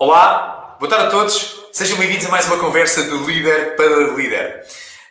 Olá, 0.00 0.76
boa 0.78 0.88
tarde 0.88 1.06
a 1.06 1.10
todos. 1.10 1.60
Sejam 1.72 1.98
bem-vindos 1.98 2.24
a 2.26 2.28
mais 2.28 2.46
uma 2.46 2.56
conversa 2.56 3.02
do 3.02 3.16
líder 3.26 3.74
para 3.74 4.14
líder. 4.14 4.64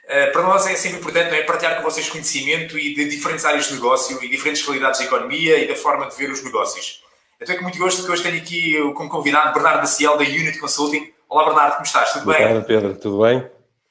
Uh, 0.06 0.32
para 0.32 0.44
nós 0.44 0.66
é 0.66 0.78
sempre 0.78 1.00
importante 1.00 1.36
é, 1.36 1.44
partilhar 1.44 1.76
com 1.76 1.84
vocês 1.84 2.08
conhecimento 2.08 2.80
e 2.80 2.96
de 2.96 3.10
diferentes 3.10 3.44
áreas 3.44 3.68
de 3.68 3.74
negócio 3.74 4.18
e 4.24 4.30
diferentes 4.30 4.66
realidades 4.66 5.02
da 5.02 5.06
economia 5.06 5.58
e 5.58 5.68
da 5.68 5.76
forma 5.76 6.08
de 6.08 6.16
ver 6.16 6.32
os 6.32 6.42
negócios. 6.42 7.04
Eu 7.38 7.46
tenho 7.46 7.62
muito 7.64 7.78
gosto 7.78 8.06
que 8.06 8.10
hoje 8.10 8.24
tenho 8.24 8.38
aqui 8.38 8.94
como 8.94 9.10
convidado 9.10 9.54
Bernardo 9.54 9.80
Maciel 9.80 10.16
da 10.16 10.24
Unit 10.24 10.58
Consulting. 10.58 11.12
Olá 11.28 11.44
Bernardo, 11.44 11.74
como 11.74 11.86
estás? 11.86 12.14
Tudo 12.14 12.24
boa 12.24 12.38
bem? 12.38 12.48
Boa 12.48 12.62
tarde 12.62 12.68
Pedro, 12.68 12.98
tudo 12.98 13.22
bem? 13.24 13.46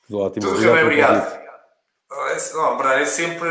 Tudo 0.07 0.21
ótimo. 0.21 0.47
Tudo 0.47 0.73
bem, 0.73 0.83
obrigado. 0.83 1.41
Não, 2.55 2.77
Bernardo, 2.79 3.03
é 3.03 3.05
sempre... 3.05 3.49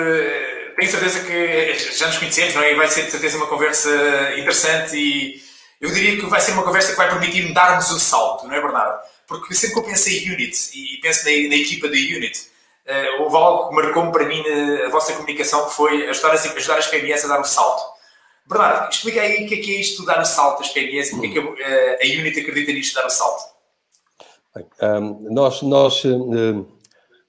Tenho 0.78 0.92
certeza 0.92 1.20
que 1.20 1.76
já 1.94 2.08
nos 2.08 2.18
conhecemos, 2.18 2.56
não 2.56 2.64
é? 2.64 2.74
E 2.74 2.76
vai 2.76 2.88
ser 2.88 3.04
de 3.04 3.12
certeza 3.12 3.38
uma 3.38 3.46
conversa 3.46 3.92
interessante 4.36 4.98
e 4.98 5.45
eu 5.80 5.92
diria 5.92 6.18
que 6.18 6.26
vai 6.26 6.42
ser 6.42 6.52
uma 6.52 6.64
conversa 6.64 6.92
que 6.92 6.98
vai 6.98 7.10
permitir-me 7.10 7.54
darmos 7.54 7.92
um 7.92 8.00
salto, 8.00 8.48
não 8.48 8.54
é, 8.54 8.62
Bernardo? 8.62 9.00
Porque 9.28 9.54
sempre 9.54 9.74
que 9.74 9.80
eu 9.80 9.84
penso 9.86 10.10
em 10.10 10.34
Unit 10.34 10.72
e 10.74 10.98
penso 11.02 11.26
na, 11.26 11.32
na 11.50 11.56
equipa 11.56 11.88
da 11.88 11.94
Unit, 11.94 12.40
uh, 12.88 13.24
houve 13.24 13.36
algo 13.36 13.70
que 13.70 13.76
marcou-me 13.76 14.12
para 14.12 14.26
mim 14.26 14.44
na 14.44 14.90
vossa 14.90 15.14
comunicação, 15.14 15.66
que 15.66 15.74
foi 15.74 16.08
ajudar 16.10 16.32
as, 16.32 16.46
ajudar 16.46 16.78
as 16.78 16.94
a 17.24 17.28
dar 17.28 17.40
um 17.40 17.44
salto. 17.44 17.96
Bernardo, 18.48 18.92
explica 18.92 19.22
aí 19.22 19.44
o 19.44 19.48
que 19.48 19.56
é, 19.56 19.58
que 19.58 19.76
é 19.76 19.80
isto 19.80 20.06
dar 20.06 20.20
o 20.20 20.22
um 20.22 20.26
salto 20.26 20.62
às 20.62 20.70
PMEs 20.70 21.12
e 21.12 21.16
o 21.16 21.22
que 21.22 21.28
é 21.28 21.32
que 21.32 21.40
a, 21.40 21.42
uh, 21.42 21.98
a 22.02 22.20
Unit 22.22 22.40
acredita 22.40 22.72
nisto 22.72 22.94
dar 22.94 23.04
o 23.04 23.08
um 23.08 23.10
salto. 23.10 23.44
Bem, 24.56 24.66
um, 24.82 25.34
nós, 25.34 25.62
nós 25.64 26.06
uh, 26.06 26.66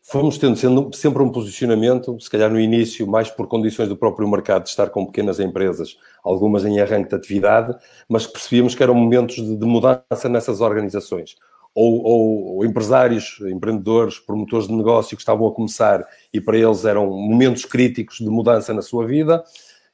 fomos 0.08 0.38
tendo 0.38 0.90
sempre 0.94 1.22
um 1.22 1.30
posicionamento, 1.30 2.18
se 2.20 2.30
calhar 2.30 2.50
no 2.50 2.60
início, 2.60 3.06
mais 3.06 3.28
por 3.28 3.48
condições 3.48 3.88
do 3.88 3.96
próprio 3.96 4.28
mercado, 4.28 4.62
de 4.62 4.68
estar 4.68 4.88
com 4.90 5.04
pequenas 5.04 5.40
empresas, 5.40 5.96
algumas 6.22 6.64
em 6.64 6.80
arranque 6.80 7.10
de 7.10 7.16
atividade, 7.16 7.76
mas 8.08 8.26
percebíamos 8.26 8.74
que 8.74 8.82
eram 8.82 8.94
momentos 8.94 9.36
de, 9.36 9.56
de 9.56 9.66
mudança 9.66 10.28
nessas 10.28 10.60
organizações. 10.60 11.34
Ou, 11.74 12.02
ou, 12.04 12.56
ou, 12.56 12.64
empresários, 12.64 13.38
empreendedores, 13.40 14.18
promotores 14.18 14.66
de 14.66 14.72
negócio 14.72 15.16
que 15.16 15.22
estavam 15.22 15.46
a 15.46 15.52
começar 15.52 16.06
e 16.32 16.40
para 16.40 16.56
eles 16.56 16.84
eram 16.86 17.10
momentos 17.10 17.66
críticos 17.66 18.18
de 18.18 18.30
mudança 18.30 18.72
na 18.72 18.80
sua 18.80 19.06
vida, 19.06 19.44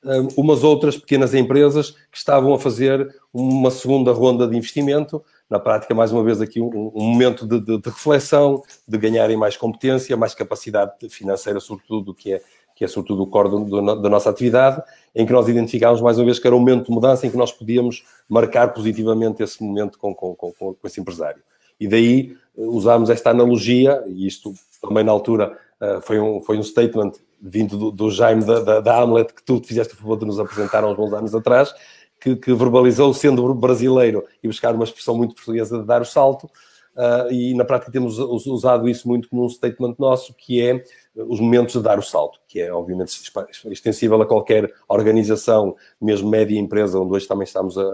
hum, 0.04 0.28
umas 0.36 0.62
outras 0.62 0.96
pequenas 0.96 1.34
empresas 1.34 1.90
que 1.90 2.18
estavam 2.18 2.54
a 2.54 2.58
fazer 2.58 3.12
uma 3.32 3.70
segunda 3.70 4.12
ronda 4.12 4.46
de 4.46 4.56
investimento 4.56 5.24
na 5.52 5.60
prática, 5.60 5.94
mais 5.94 6.10
uma 6.10 6.24
vez, 6.24 6.40
aqui 6.40 6.62
um, 6.62 6.90
um 6.94 7.04
momento 7.04 7.46
de, 7.46 7.60
de, 7.60 7.78
de, 7.78 7.90
reflexão, 7.90 8.62
de 8.88 8.96
ganharem 8.96 9.36
mais 9.36 9.54
competência, 9.54 10.16
mais 10.16 10.34
capacidade 10.34 11.06
financeira, 11.10 11.60
sobretudo, 11.60 12.14
que 12.14 12.32
é, 12.32 12.40
que 12.74 12.82
é 12.82 12.88
sobretudo 12.88 13.22
o 13.22 13.26
core 13.26 13.50
do, 13.50 13.64
do, 13.66 13.96
da 14.00 14.08
nossa 14.08 14.30
atividade, 14.30 14.82
em 15.14 15.26
que 15.26 15.32
nós 15.32 15.46
identificámos, 15.48 16.00
mais 16.00 16.16
uma 16.16 16.24
vez, 16.24 16.38
que 16.38 16.46
era 16.46 16.56
um 16.56 16.58
momento 16.58 16.86
de 16.86 16.90
mudança 16.90 17.26
em 17.26 17.30
que 17.30 17.36
nós 17.36 17.52
podíamos 17.52 18.02
marcar 18.26 18.72
positivamente 18.72 19.42
esse 19.42 19.62
momento 19.62 19.98
com, 19.98 20.14
com, 20.14 20.34
com, 20.34 20.52
com 20.52 20.76
esse 20.84 20.98
empresário. 20.98 21.42
E 21.78 21.86
daí 21.86 22.34
eh, 22.56 22.62
usámos 22.62 23.10
esta 23.10 23.28
analogia, 23.28 24.02
e 24.06 24.26
isto 24.26 24.54
também 24.80 25.04
na 25.04 25.12
altura 25.12 25.58
uh, 25.78 26.00
foi, 26.00 26.18
um, 26.18 26.40
foi 26.40 26.56
um 26.56 26.62
statement 26.62 27.12
vindo 27.42 27.76
do, 27.76 27.90
do 27.90 28.10
Jaime 28.10 28.42
da, 28.42 28.60
da, 28.60 28.80
da 28.80 29.02
Hamlet, 29.02 29.34
que 29.34 29.42
tu 29.42 29.60
fizeste 29.62 29.92
o 29.92 29.96
favor 29.98 30.16
de 30.16 30.24
nos 30.24 30.40
apresentar 30.40 30.82
há 30.82 30.88
uns 30.88 30.96
bons 30.96 31.12
anos 31.12 31.34
atrás, 31.34 31.74
que, 32.22 32.36
que, 32.36 32.54
verbalizou 32.54 33.12
sendo 33.12 33.52
brasileiro 33.52 34.24
e 34.42 34.46
buscar 34.46 34.74
uma 34.74 34.84
expressão 34.84 35.16
muito 35.16 35.34
portuguesa 35.34 35.80
de 35.80 35.84
dar 35.84 36.00
o 36.00 36.04
salto. 36.04 36.48
Uh, 36.94 37.32
e 37.32 37.54
na 37.54 37.64
prática 37.64 37.90
temos 37.90 38.18
usado 38.18 38.88
isso 38.88 39.08
muito 39.08 39.28
como 39.28 39.44
um 39.44 39.48
statement 39.48 39.94
nosso, 39.98 40.34
que 40.34 40.60
é 40.60 40.84
os 41.16 41.40
momentos 41.40 41.74
de 41.74 41.80
dar 41.80 41.98
o 41.98 42.02
salto, 42.02 42.38
que 42.46 42.60
é 42.60 42.72
obviamente 42.72 43.18
extensível 43.66 44.20
a 44.20 44.26
qualquer 44.26 44.70
organização, 44.88 45.74
mesmo 46.00 46.28
média 46.28 46.58
empresa, 46.58 47.00
onde 47.00 47.14
hoje 47.14 47.26
também 47.26 47.44
estamos 47.44 47.78
a, 47.78 47.90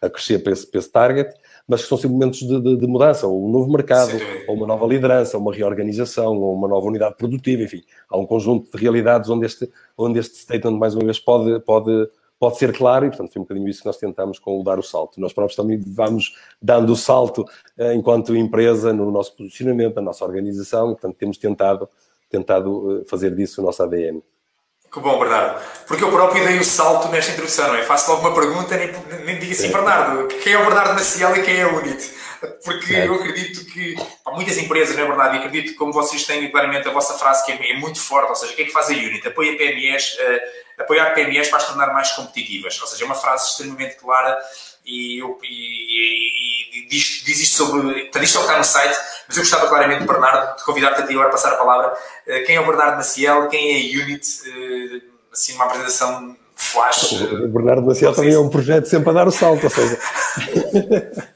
a 0.00 0.08
crescer 0.08 0.38
para 0.38 0.54
esse, 0.54 0.66
para 0.66 0.80
esse, 0.80 0.90
target, 0.90 1.34
mas 1.66 1.82
que 1.82 1.88
são 1.88 1.98
sempre 1.98 2.14
momentos 2.14 2.40
de, 2.40 2.60
de, 2.60 2.76
de 2.78 2.86
mudança, 2.86 3.26
ou 3.26 3.46
um 3.46 3.52
novo 3.52 3.70
mercado, 3.70 4.12
Sim. 4.12 4.24
ou 4.48 4.56
uma 4.56 4.66
nova 4.66 4.86
liderança, 4.86 5.36
ou 5.36 5.42
uma 5.42 5.52
reorganização, 5.52 6.34
ou 6.38 6.54
uma 6.54 6.68
nova 6.68 6.86
unidade 6.86 7.16
produtiva, 7.16 7.62
enfim, 7.62 7.82
há 8.08 8.16
um 8.16 8.26
conjunto 8.26 8.70
de 8.74 8.82
realidades 8.82 9.28
onde 9.28 9.44
este, 9.44 9.70
onde 9.96 10.18
este 10.18 10.38
statement, 10.38 10.78
mais 10.78 10.94
uma 10.94 11.04
vez, 11.04 11.20
pode, 11.20 11.60
pode 11.60 12.08
pode 12.38 12.56
ser 12.58 12.76
claro 12.76 13.06
e, 13.06 13.08
portanto, 13.08 13.32
foi 13.32 13.40
um 13.40 13.44
bocadinho 13.44 13.68
isso 13.68 13.80
que 13.80 13.86
nós 13.86 13.96
tentamos 13.96 14.38
com 14.38 14.60
o 14.60 14.62
dar 14.62 14.78
o 14.78 14.82
salto. 14.82 15.20
Nós 15.20 15.32
próprios 15.32 15.56
também 15.56 15.78
vamos 15.78 16.36
dando 16.62 16.92
o 16.92 16.96
salto 16.96 17.44
eh, 17.76 17.94
enquanto 17.94 18.36
empresa 18.36 18.92
no 18.92 19.10
nosso 19.10 19.36
posicionamento, 19.36 19.96
na 19.96 20.02
nossa 20.02 20.24
organização, 20.24 20.90
e, 20.90 20.92
portanto, 20.92 21.16
temos 21.16 21.36
tentado, 21.36 21.88
tentado 22.30 23.00
eh, 23.00 23.04
fazer 23.08 23.34
disso 23.34 23.60
o 23.60 23.64
nosso 23.64 23.82
ADN. 23.82 24.22
Que 24.90 25.00
bom, 25.00 25.18
Bernardo. 25.18 25.60
Porque 25.86 26.02
eu 26.02 26.10
próprio 26.10 26.46
dei 26.46 26.58
o 26.58 26.64
salto 26.64 27.08
nesta 27.08 27.32
introdução, 27.32 27.68
não 27.68 27.76
é? 27.76 27.82
Faço 27.82 28.10
logo 28.10 28.26
uma 28.26 28.34
pergunta, 28.34 28.76
nem, 28.76 28.90
nem 29.24 29.38
digo 29.38 29.52
assim. 29.52 29.70
Bernardo, 29.70 30.28
quem 30.28 30.54
é 30.54 30.58
o 30.58 30.64
Bernardo 30.64 30.94
Maciel 30.94 31.36
e 31.36 31.42
quem 31.42 31.56
é 31.56 31.62
a 31.62 31.68
Unit? 31.68 32.10
Porque 32.64 32.94
é. 32.94 33.06
eu 33.06 33.14
acredito 33.14 33.64
que 33.66 33.96
há 34.24 34.30
muitas 34.30 34.56
empresas, 34.56 34.96
não 34.96 35.04
é 35.04 35.06
verdade? 35.06 35.36
E 35.36 35.38
acredito 35.40 35.72
que, 35.72 35.74
como 35.74 35.92
vocês 35.92 36.24
têm 36.24 36.50
claramente 36.50 36.88
a 36.88 36.92
vossa 36.92 37.14
frase 37.14 37.44
que 37.44 37.52
é, 37.52 37.72
é 37.72 37.76
muito 37.76 38.00
forte, 38.00 38.30
ou 38.30 38.36
seja, 38.36 38.52
o 38.52 38.56
que 38.56 38.62
é 38.62 38.64
que 38.64 38.72
faz 38.72 38.88
a 38.88 38.92
Unit? 38.92 39.26
Apoia 39.26 39.56
PMEs, 39.56 40.14
uh, 40.14 40.82
apoiar 40.82 41.12
PMEs 41.14 41.48
para 41.48 41.58
as 41.58 41.66
tornar 41.66 41.92
mais 41.92 42.12
competitivas. 42.12 42.80
Ou 42.80 42.86
seja, 42.86 43.04
é 43.04 43.06
uma 43.06 43.14
frase 43.14 43.50
extremamente 43.50 43.96
clara 43.96 44.38
e, 44.88 45.18
eu, 45.18 45.38
e, 45.42 46.78
e 46.78 46.88
diz, 46.88 47.22
diz, 47.24 47.40
isto 47.40 47.56
sobre. 47.56 48.02
Portanto, 48.04 48.24
isto 48.24 48.38
é 48.38 48.40
o 48.40 48.44
que 48.44 48.48
está 48.48 48.58
no 48.58 48.64
site, 48.64 48.98
mas 49.28 49.36
eu 49.36 49.42
gostava 49.42 49.68
claramente, 49.68 50.06
Bernardo, 50.06 50.56
de 50.56 50.64
convidar-te 50.64 51.02
a 51.02 51.06
ti 51.06 51.12
agora 51.12 51.28
a 51.28 51.32
passar 51.32 51.52
a 51.52 51.56
palavra. 51.56 51.92
Uh, 52.26 52.46
quem 52.46 52.56
é 52.56 52.60
o 52.60 52.66
Bernardo 52.66 52.96
Maciel? 52.96 53.48
Quem 53.48 53.72
é 53.72 53.76
a 53.76 54.04
Unit? 54.04 54.26
Uh, 54.48 55.02
assim, 55.32 55.54
uma 55.54 55.66
apresentação 55.66 56.36
flash. 56.54 57.12
O 57.12 57.48
Bernardo 57.48 57.86
Maciel 57.86 58.12
também 58.12 58.34
é 58.34 58.38
um 58.38 58.48
projeto 58.48 58.86
sempre 58.86 59.10
a 59.10 59.12
dar 59.12 59.28
o 59.28 59.30
salto, 59.30 59.64
ou 59.64 59.70
seja. 59.70 59.98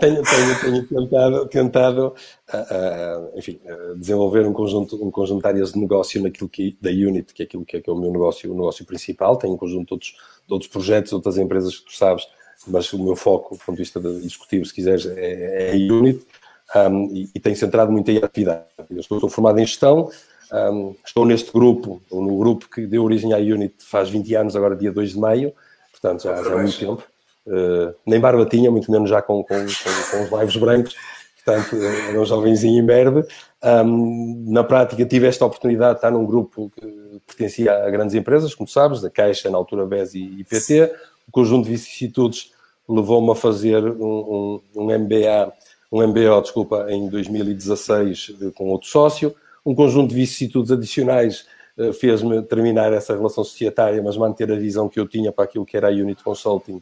tenho, 0.00 0.22
tenho, 0.22 0.60
tenho, 0.60 0.86
tentado, 0.86 1.46
tentado 1.48 2.14
uh, 2.52 3.38
enfim, 3.38 3.60
uh, 3.64 3.94
desenvolver 3.96 4.46
um 4.46 4.52
conjunto, 4.52 5.02
um 5.04 5.10
conjunto 5.10 5.42
de 5.42 5.48
áreas 5.48 5.72
de 5.72 5.78
negócio 5.78 6.22
naquilo 6.22 6.48
que, 6.48 6.76
da 6.80 6.90
Unit, 6.90 7.32
que 7.34 7.42
é 7.42 7.46
aquilo 7.46 7.64
que 7.64 7.76
é, 7.76 7.80
que 7.80 7.90
é 7.90 7.92
o 7.92 7.96
meu 7.96 8.10
negócio, 8.10 8.50
o 8.50 8.54
negócio 8.54 8.84
principal. 8.84 9.36
Tenho 9.36 9.54
um 9.54 9.58
conjunto 9.58 9.88
de 9.88 9.92
outros, 9.94 10.10
de 10.46 10.52
outros 10.52 10.70
projetos, 10.70 11.12
outras 11.12 11.36
empresas 11.36 11.78
que 11.78 11.84
tu 11.84 11.96
sabes, 11.96 12.26
mas 12.66 12.92
o 12.92 13.02
meu 13.02 13.16
foco, 13.16 13.54
do 13.54 13.60
ponto 13.64 13.76
de 13.76 13.82
vista 13.82 14.00
de 14.00 14.08
executivo, 14.24 14.64
se 14.64 14.74
quiseres, 14.74 15.06
é, 15.06 15.70
é 15.70 15.72
a 15.72 15.92
Unit 15.92 16.26
um, 16.74 17.06
e, 17.12 17.30
e 17.34 17.40
tenho 17.40 17.56
centrado 17.56 17.92
muito 17.92 18.10
em 18.10 18.18
atividade. 18.18 18.64
Eu 18.90 19.00
estou, 19.00 19.18
estou 19.18 19.30
formado 19.30 19.58
em 19.58 19.66
gestão, 19.66 20.10
um, 20.52 20.94
estou 21.04 21.24
neste 21.24 21.52
grupo, 21.52 22.02
ou 22.10 22.22
no 22.22 22.38
grupo 22.38 22.68
que 22.68 22.86
deu 22.86 23.04
origem 23.04 23.32
à 23.32 23.38
Unit 23.38 23.74
faz 23.78 24.08
20 24.08 24.34
anos, 24.34 24.56
agora 24.56 24.76
dia 24.76 24.92
2 24.92 25.10
de 25.10 25.18
maio, 25.18 25.52
portanto 25.92 26.24
já, 26.24 26.42
já 26.42 26.52
há 26.52 26.58
muito 26.58 26.78
tempo. 26.78 27.02
Uh, 27.46 27.94
nem 28.06 28.18
barba 28.18 28.46
tinha, 28.46 28.70
muito 28.70 28.90
menos 28.90 29.10
já 29.10 29.20
com, 29.20 29.44
com, 29.44 29.54
com, 29.54 30.10
com 30.10 30.24
os 30.24 30.30
laivos 30.30 30.56
brancos, 30.56 30.96
portanto 31.44 31.76
era 31.76 32.20
um 32.20 32.24
jovenzinho 32.24 32.82
imberbe. 32.82 33.26
Um, 33.62 34.44
na 34.48 34.64
prática 34.64 35.04
tive 35.04 35.26
esta 35.26 35.44
oportunidade 35.44 35.94
de 35.94 35.98
estar 35.98 36.10
num 36.10 36.24
grupo 36.24 36.70
que 36.74 37.20
pertencia 37.26 37.72
a 37.84 37.90
grandes 37.90 38.14
empresas, 38.14 38.54
como 38.54 38.68
sabes, 38.68 39.00
da 39.00 39.10
Caixa, 39.10 39.50
na 39.50 39.58
altura 39.58 39.86
BES 39.86 40.14
e 40.14 40.40
IPT. 40.40 40.90
O 41.26 41.32
conjunto 41.32 41.64
de 41.64 41.70
vicissitudes 41.70 42.52
levou-me 42.88 43.30
a 43.30 43.34
fazer 43.34 43.84
um, 43.84 44.60
um, 44.74 44.82
um 44.82 44.98
MBA, 44.98 45.52
um 45.90 46.06
MBO, 46.06 46.42
desculpa, 46.42 46.86
em 46.88 47.08
2016 47.08 48.36
com 48.54 48.68
outro 48.68 48.88
sócio. 48.88 49.34
Um 49.64 49.74
conjunto 49.74 50.10
de 50.10 50.16
vicissitudes 50.16 50.70
adicionais 50.70 51.46
uh, 51.78 51.92
fez-me 51.92 52.42
terminar 52.42 52.92
essa 52.92 53.16
relação 53.16 53.44
societária, 53.44 54.02
mas 54.02 54.16
manter 54.16 54.50
a 54.52 54.56
visão 54.56 54.88
que 54.88 55.00
eu 55.00 55.08
tinha 55.08 55.32
para 55.32 55.44
aquilo 55.44 55.64
que 55.64 55.76
era 55.76 55.88
a 55.88 55.92
Unit 55.92 56.22
Consulting 56.22 56.80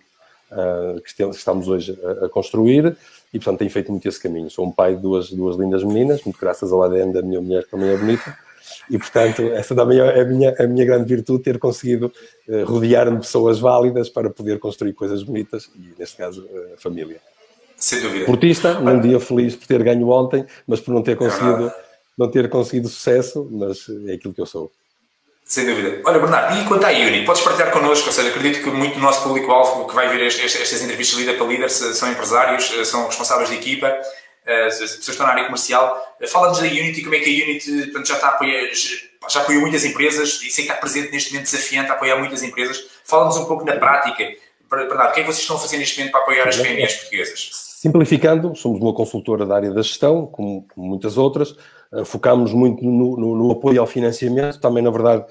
uh, 0.53 1.01
que 1.01 1.23
estamos 1.37 1.69
hoje 1.69 1.99
a, 2.23 2.29
construir 2.29 2.97
e, 3.33 3.39
portanto, 3.39 3.59
tenho 3.61 3.71
feito 3.71 3.91
muito 3.91 4.07
esse 4.09 4.21
caminho. 4.21 4.51
Sou 4.51 4.67
um 4.67 4.71
pai 4.71 4.95
de 4.95 5.03
duas, 5.03 5.31
duas 5.31 5.57
lindas 5.57 5.83
meninas, 5.83 6.23
muito 6.25 6.39
graças 6.39 6.73
ao 6.73 6.83
ADN 6.83 7.13
da 7.13 7.23
minha 7.23 7.41
mulher, 7.41 7.65
que 7.65 7.71
também 7.71 7.89
é 7.89 7.97
bonita, 7.97 8.37
e, 8.91 8.99
portanto, 8.99 9.43
essa 9.53 9.75
também 9.75 9.99
é 9.99 10.21
a 10.21 10.25
minha, 10.25 10.55
a 10.59 10.67
minha 10.67 10.85
grande 10.85 11.05
virtude, 11.05 11.43
ter 11.43 11.59
conseguido 11.59 12.13
uh, 12.49 12.65
rodear-me 12.65 13.17
de 13.17 13.23
pessoas 13.23 13.59
válidas 13.59 14.09
para 14.09 14.31
poder 14.31 14.59
construir 14.59 14.93
coisas 14.93 15.23
bonitas 15.23 15.71
e, 15.75 15.99
neste 15.99 16.17
caso, 16.17 16.49
a 16.75 16.81
família. 16.81 17.21
Sem 17.77 18.01
dúvida. 18.01 18.27
Portista, 18.27 18.75
num 18.75 19.01
dia 19.01 19.19
feliz 19.19 19.57
por 19.57 19.67
ter 19.67 19.83
ganho 19.83 20.09
ontem, 20.09 20.47
mas 20.67 20.81
por 20.81 20.95
não 20.95 21.03
ter 21.03 21.17
conseguido, 21.17 21.73
não 22.17 22.31
ter 22.31 22.49
conseguido 22.49 22.89
sucesso, 22.89 23.49
mas 23.51 23.87
é 24.07 24.13
aquilo 24.13 24.33
que 24.33 24.41
eu 24.41 24.47
sou. 24.47 24.71
Sem 25.45 25.67
dúvida. 25.67 26.01
Olha, 26.07 26.19
Bernardo, 26.19 26.59
e 26.59 26.65
quanto 26.65 26.85
à 26.87 26.91
Uni, 26.91 27.25
podes 27.25 27.43
partilhar 27.43 27.71
connosco? 27.73 28.07
Ou 28.07 28.13
seja, 28.13 28.29
acredito 28.29 28.63
que 28.63 28.71
muito 28.71 28.95
do 28.95 29.01
nosso 29.01 29.23
público-alvo 29.23 29.87
que 29.87 29.95
vai 29.95 30.09
ver 30.09 30.27
estas, 30.27 30.55
estas 30.55 30.81
entrevistas 30.83 31.19
líder 31.19 31.37
para 31.37 31.47
líder 31.47 31.69
são 31.69 32.11
empresários, 32.11 32.73
eh, 32.79 32.85
são 32.85 33.07
responsáveis 33.07 33.51
de 33.51 33.57
equipa, 33.57 33.87
eh, 33.89 34.03
as 34.47 34.79
pessoas 34.79 35.09
estão 35.09 35.27
na 35.27 35.33
área 35.33 35.45
comercial. 35.45 36.17
Eh, 36.21 36.27
fala-nos 36.27 36.59
da 36.59 36.67
Unity, 36.67 37.03
como 37.03 37.15
é 37.15 37.21
que 37.21 37.43
a 37.43 37.45
Unity 37.45 37.83
portanto, 37.85 38.09
já, 38.09 38.15
está 38.15 38.27
a 38.29 38.31
apoiar, 38.31 38.71
já 39.29 39.41
apoiou 39.41 39.61
muitas 39.63 39.85
empresas 39.85 40.41
e 40.43 40.51
sei 40.51 40.65
que 40.65 40.71
está 40.71 40.75
presente 40.75 41.13
neste 41.13 41.33
momento 41.33 41.51
desafiante 41.51 41.91
a 41.91 41.95
apoiar 41.95 42.17
muitas 42.19 42.43
empresas. 42.43 42.85
Fala-nos 43.05 43.37
um 43.37 43.45
pouco 43.45 43.65
na 43.65 43.77
prática. 43.77 44.25
Bernardo, 44.69 45.11
o 45.11 45.13
que 45.13 45.21
é 45.21 45.23
que 45.23 45.31
vocês 45.31 45.43
estão 45.43 45.57
a 45.57 45.59
fazer 45.59 45.77
neste 45.77 45.99
momento 45.99 46.13
para 46.13 46.23
apoiar 46.23 46.49
as 46.49 46.57
PMEs 46.57 46.95
portuguesas? 46.95 47.51
Simplificando, 47.53 48.57
somos 48.57 48.81
uma 48.81 48.95
consultora 48.95 49.45
da 49.45 49.57
área 49.57 49.71
da 49.71 49.83
gestão, 49.83 50.27
como, 50.27 50.67
como 50.73 50.87
muitas 50.87 51.19
outras, 51.19 51.55
focamos 52.07 52.53
muito 52.53 52.83
no, 52.83 53.17
no, 53.17 53.37
no, 53.37 53.51
apoio 53.51 53.81
ao 53.81 53.87
financiamento, 53.87 54.59
também, 54.61 54.83
na 54.83 54.91
verdade, 54.91 55.27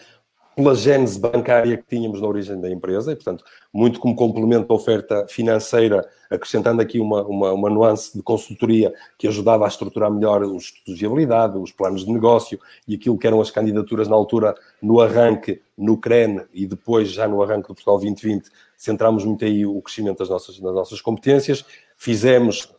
pela 0.62 0.76
gênese 0.76 1.20
bancária 1.20 1.76
que 1.76 1.84
tínhamos 1.88 2.22
na 2.22 2.28
origem 2.28 2.62
da 2.62 2.70
empresa, 2.70 3.12
e, 3.12 3.16
portanto, 3.16 3.44
muito 3.74 4.00
como 4.00 4.16
complemento 4.16 4.68
da 4.68 4.74
oferta 4.76 5.26
financeira, 5.28 6.08
acrescentando 6.30 6.82
aqui 6.82 7.00
uma, 7.00 7.24
uma, 7.24 7.52
uma 7.52 7.70
nuance 7.70 8.16
de 8.16 8.22
consultoria 8.22 8.94
que 9.18 9.28
ajudava 9.28 9.66
a 9.66 9.68
estruturar 9.68 10.12
melhor 10.12 10.44
os 10.44 10.66
estudos 10.66 11.00
de 11.00 11.00
viabilidade, 11.00 11.58
os 11.58 11.72
planos 11.72 12.06
de 12.06 12.12
negócio 12.12 12.60
e 12.88 12.94
aquilo 12.94 13.18
que 13.18 13.26
eram 13.26 13.42
as 13.42 13.50
candidaturas 13.50 14.08
na 14.08 14.16
altura, 14.16 14.54
no 14.80 15.02
arranque, 15.02 15.62
no 15.76 15.98
CREN 15.98 16.42
e 16.54 16.68
depois 16.68 17.10
já 17.10 17.28
no 17.28 17.42
arranque 17.42 17.68
do 17.68 17.74
Portugal 17.74 17.96
2020, 17.96 18.50
centramos 18.78 19.26
muito 19.26 19.44
aí 19.44 19.66
o 19.66 19.82
crescimento 19.82 20.20
das 20.20 20.30
nossas, 20.30 20.60
das 20.60 20.74
nossas 20.76 21.02
competências. 21.02 21.66
Fizemos, 21.98 22.72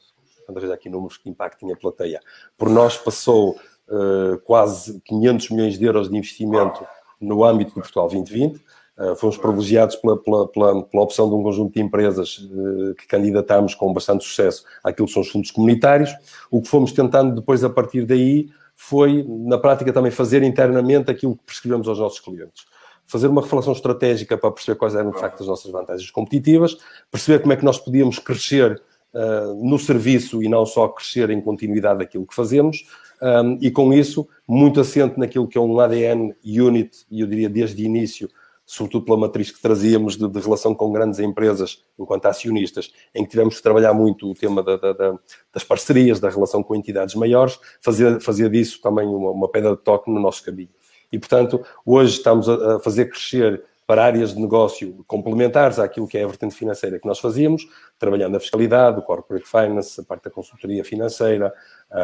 ver 0.49 0.71
aqui 0.71 0.89
números 0.89 1.17
que 1.17 1.29
impactem 1.29 1.73
a 1.73 1.77
plateia, 1.77 2.21
por 2.57 2.69
nós 2.69 2.97
passou 2.97 3.57
uh, 3.89 4.39
quase 4.45 5.01
500 5.01 5.51
milhões 5.51 5.79
de 5.79 5.85
euros 5.85 6.09
de 6.09 6.17
investimento 6.17 6.87
no 7.23 7.45
âmbito 7.45 7.71
do 7.71 7.81
Portugal 7.81 8.09
2020. 8.09 8.61
Uh, 8.99 9.17
fomos 9.17 9.39
privilegiados 9.39 9.97
pela, 9.97 10.23
pela, 10.23 10.47
pela, 10.49 10.85
pela, 10.85 11.03
opção 11.03 11.29
de 11.29 11.35
um 11.35 11.43
conjunto 11.43 11.73
de 11.73 11.81
empresas 11.81 12.39
uh, 12.39 12.95
que 12.95 13.07
candidatámos 13.07 13.75
com 13.75 13.91
bastante 13.93 14.23
sucesso 14.23 14.65
àquilo 14.85 15.07
que 15.07 15.15
são 15.15 15.23
os 15.23 15.31
fundos 15.31 15.51
comunitários. 15.51 16.15
O 16.51 16.61
que 16.61 16.69
fomos 16.69 16.93
tentando 16.93 17.35
depois, 17.35 17.65
a 17.65 17.71
partir 17.71 18.05
daí, 18.05 18.51
foi, 18.75 19.25
na 19.27 19.57
prática, 19.57 19.93
também 19.93 20.11
fazer 20.11 20.43
internamente 20.43 21.11
aquilo 21.11 21.37
que 21.37 21.45
prescrevemos 21.45 21.89
aos 21.89 21.99
nossos 21.99 22.21
clientes. 22.21 22.65
Fazer 23.07 23.29
uma 23.29 23.41
reflexão 23.41 23.73
estratégica 23.73 24.37
para 24.37 24.51
perceber 24.51 24.79
quais 24.79 24.95
eram, 24.95 25.11
de 25.11 25.19
facto, 25.19 25.41
as 25.41 25.47
nossas 25.47 25.71
vantagens 25.71 26.11
competitivas, 26.11 26.77
perceber 27.11 27.41
como 27.41 27.53
é 27.53 27.57
que 27.57 27.65
nós 27.65 27.79
podíamos 27.79 28.19
crescer 28.19 28.81
uh, 29.15 29.55
no 29.65 29.79
serviço 29.79 30.43
e 30.43 30.49
não 30.49 30.65
só 30.67 30.89
crescer 30.89 31.31
em 31.31 31.41
continuidade 31.41 32.01
daquilo 32.01 32.27
que 32.27 32.35
fazemos, 32.35 32.85
um, 33.23 33.57
e 33.61 33.71
com 33.71 33.93
isso, 33.93 34.29
muito 34.49 34.81
assente 34.81 35.19
naquilo 35.19 35.47
que 35.47 35.57
é 35.57 35.61
um 35.61 35.79
ADN 35.79 36.35
unit, 36.45 37.07
e 37.09 37.21
eu 37.21 37.27
diria 37.27 37.49
desde 37.49 37.81
o 37.81 37.87
início, 37.87 38.29
sobretudo 38.67 39.05
pela 39.05 39.17
matriz 39.17 39.51
que 39.51 39.63
trazíamos 39.63 40.17
de, 40.17 40.29
de, 40.29 40.41
relação 40.41 40.75
com 40.75 40.91
grandes 40.93 41.21
empresas 41.21 41.85
enquanto 41.97 42.27
acionistas, 42.27 42.93
em 43.15 43.23
que 43.23 43.31
tivemos 43.31 43.57
que 43.57 43.63
trabalhar 43.63 43.95
muito 43.95 44.29
o 44.29 44.35
tema 44.35 44.61
da, 44.61 44.77
da, 44.77 44.93
da, 44.93 45.19
das 45.53 45.63
parcerias, 45.63 46.19
da 46.19 46.29
relação 46.29 46.65
com 46.65 46.75
entidades 46.75 47.15
maiores, 47.15 47.61
fazer, 47.81 48.21
fazer 48.21 48.51
disso 48.51 48.81
também 48.81 49.07
uma, 49.07 49.31
uma 49.31 49.49
pedra 49.49 49.77
de 49.77 49.83
toque 49.83 50.11
no 50.11 50.21
nosso 50.21 50.43
caminho. 50.45 50.71
E, 51.13 51.19
portanto, 51.19 51.65
hoje 51.87 52.17
estamos 52.17 52.49
a, 52.49 52.77
a 52.77 52.81
fazer 52.81 53.09
crescer 53.11 53.63
para 53.87 54.05
áreas 54.05 54.35
de 54.35 54.41
negócio 54.41 55.05
complementares 55.07 55.79
àquilo 55.79 56.07
que 56.07 56.17
é 56.17 56.25
a 56.25 56.27
vertente 56.27 56.55
financeira 56.55 56.99
que 56.99 57.07
nós 57.07 57.19
fazíamos, 57.19 57.67
trabalhando 57.99 58.37
a 58.37 58.41
fiscalidade, 58.41 58.99
o 58.99 59.03
corporate 59.03 59.47
finance, 59.47 60.01
a 60.01 60.05
parte 60.05 60.25
da 60.25 60.31
consultoria 60.31 60.85
financeira, 60.85 61.53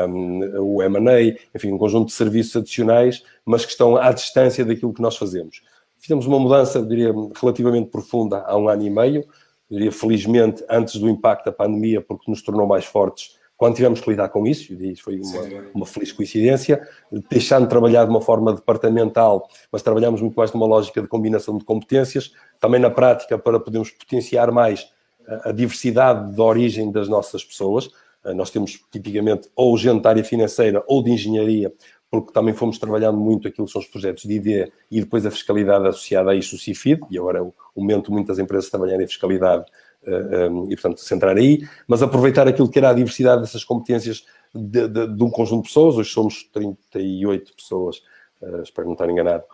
um, 0.09 0.77
o 0.77 0.83
M&A, 0.83 1.39
enfim, 1.55 1.73
um 1.73 1.79
conjunto 1.79 2.09
de 2.09 2.13
serviços 2.13 2.57
adicionais, 2.57 3.23
mas 3.45 3.65
que 3.65 3.73
estão 3.73 3.97
à 3.97 4.13
distância 4.13 4.65
daquilo 4.65 4.93
que 4.93 5.03
nós 5.03 5.17
fazemos. 5.17 5.63
Fizemos 5.97 6.27
uma 6.27 6.39
mudança, 6.39 6.83
diria, 6.83 7.13
relativamente 7.41 7.91
profunda 7.91 8.43
há 8.47 8.57
um 8.57 8.69
ano 8.69 8.83
e 8.83 8.91
meio, 8.91 9.25
diria, 9.71 9.93
felizmente, 9.93 10.65
antes 10.69 10.97
do 10.97 11.09
impacto 11.09 11.47
da 11.47 11.53
pandemia, 11.53 12.01
porque 12.01 12.31
nos 12.31 12.43
tornou 12.43 12.67
mais 12.67 12.85
fortes 12.85 13.38
quando 13.58 13.75
tivemos 13.75 14.00
que 14.00 14.08
lidar 14.08 14.28
com 14.28 14.46
isso, 14.46 14.72
e 14.72 14.93
isso 14.93 15.02
foi 15.02 15.20
uma, 15.20 15.43
uma, 15.75 15.84
feliz 15.84 16.12
coincidência, 16.12 16.81
deixando 17.28 17.64
de 17.64 17.69
trabalhar 17.69 18.05
de 18.05 18.10
uma 18.10 18.20
forma 18.20 18.55
departamental, 18.55 19.49
mas 19.72 19.82
trabalhamos 19.82 20.22
muito 20.22 20.37
mais 20.37 20.52
numa 20.52 20.64
lógica 20.64 21.02
de 21.02 21.08
combinação 21.08 21.58
de 21.58 21.64
competências, 21.64 22.32
também 22.60 22.81
na 22.81 22.88
prática 22.88 23.37
para 23.37 23.58
podermos 23.58 23.90
potenciar 23.90 24.52
mais 24.52 24.88
a, 25.26 25.49
a 25.49 25.52
diversidade 25.52 26.32
de 26.32 26.40
origem 26.40 26.93
das 26.93 27.08
nossas 27.08 27.44
pessoas. 27.44 27.90
Eh, 28.25 28.32
nós 28.32 28.49
temos 28.49 28.78
tipicamente 28.93 29.50
ou 29.56 29.76
gente 29.76 30.02
da 30.02 30.10
área 30.10 30.22
financeira 30.22 30.84
ou 30.87 31.02
de 31.02 31.10
engenharia, 31.10 31.72
porque 32.08 32.32
também 32.32 32.55
fomos 32.55 32.78
trabalhando 32.78 33.19
muito 33.19 33.49
aquilo 33.49 33.66
que 33.66 33.72
são 33.72 33.82
os 33.82 33.88
projetos 33.88 34.22
de 34.22 34.34
ID 34.34 34.72
e 34.88 35.00
depois 35.00 35.26
a 35.26 35.32
fiscalidade 35.32 35.84
associada 35.88 36.31
a 36.31 36.34
isso, 36.34 36.55
o 36.55 36.58
CIFID, 36.58 37.00
e 37.10 37.19
agora 37.19 37.40
é 37.40 37.43
o 37.43 37.52
momento 37.76 38.12
muitas 38.12 38.38
empresas 38.38 38.70
trabalharem 38.70 39.05
em 39.05 39.08
fiscalidade 39.08 39.64
e, 40.06 40.75
portanto, 40.77 41.00
centrar 41.00 41.37
aí, 41.37 41.67
mas 41.87 42.03
aproveitar 42.03 42.49
aquilo 42.49 42.71
que 42.71 42.79
era 42.79 42.91
a 42.91 42.95
diversidade 42.95 43.43
dessas 43.43 43.65
competências 43.65 44.25
de, 44.55 44.89
de, 44.89 45.06
de 45.09 45.23
um 45.23 45.31
conjunto 45.31 45.62
de 45.62 45.69
pessoas. 45.69 45.97
Hoje 45.97 46.11
somos 46.11 46.45
38 46.53 47.55
pessoas, 47.55 47.99
uh, 48.41 48.62
espero 48.62 48.87
não 48.87 48.95
estar 48.95 49.11
enganado, 49.11 49.45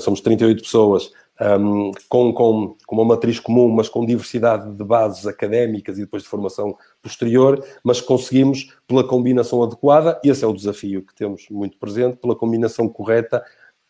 somos 0.00 0.20
38 0.20 0.62
pessoas 0.62 1.10
um, 1.40 1.90
com, 2.08 2.32
com, 2.32 2.76
com 2.86 2.94
uma 2.94 3.04
matriz 3.04 3.40
comum, 3.40 3.68
mas 3.68 3.88
com 3.88 4.06
diversidade 4.06 4.72
de 4.72 4.84
bases 4.84 5.26
académicas 5.26 5.98
e 5.98 6.02
depois 6.02 6.22
de 6.22 6.28
formação 6.28 6.76
posterior, 7.02 7.64
mas 7.82 8.00
conseguimos, 8.00 8.72
pela 8.86 9.04
combinação 9.04 9.62
adequada, 9.62 10.20
esse 10.24 10.44
é 10.44 10.46
o 10.46 10.52
desafio 10.52 11.02
que 11.02 11.14
temos 11.14 11.46
muito 11.50 11.76
presente, 11.78 12.16
pela 12.16 12.36
combinação 12.36 12.88
correta, 12.88 13.44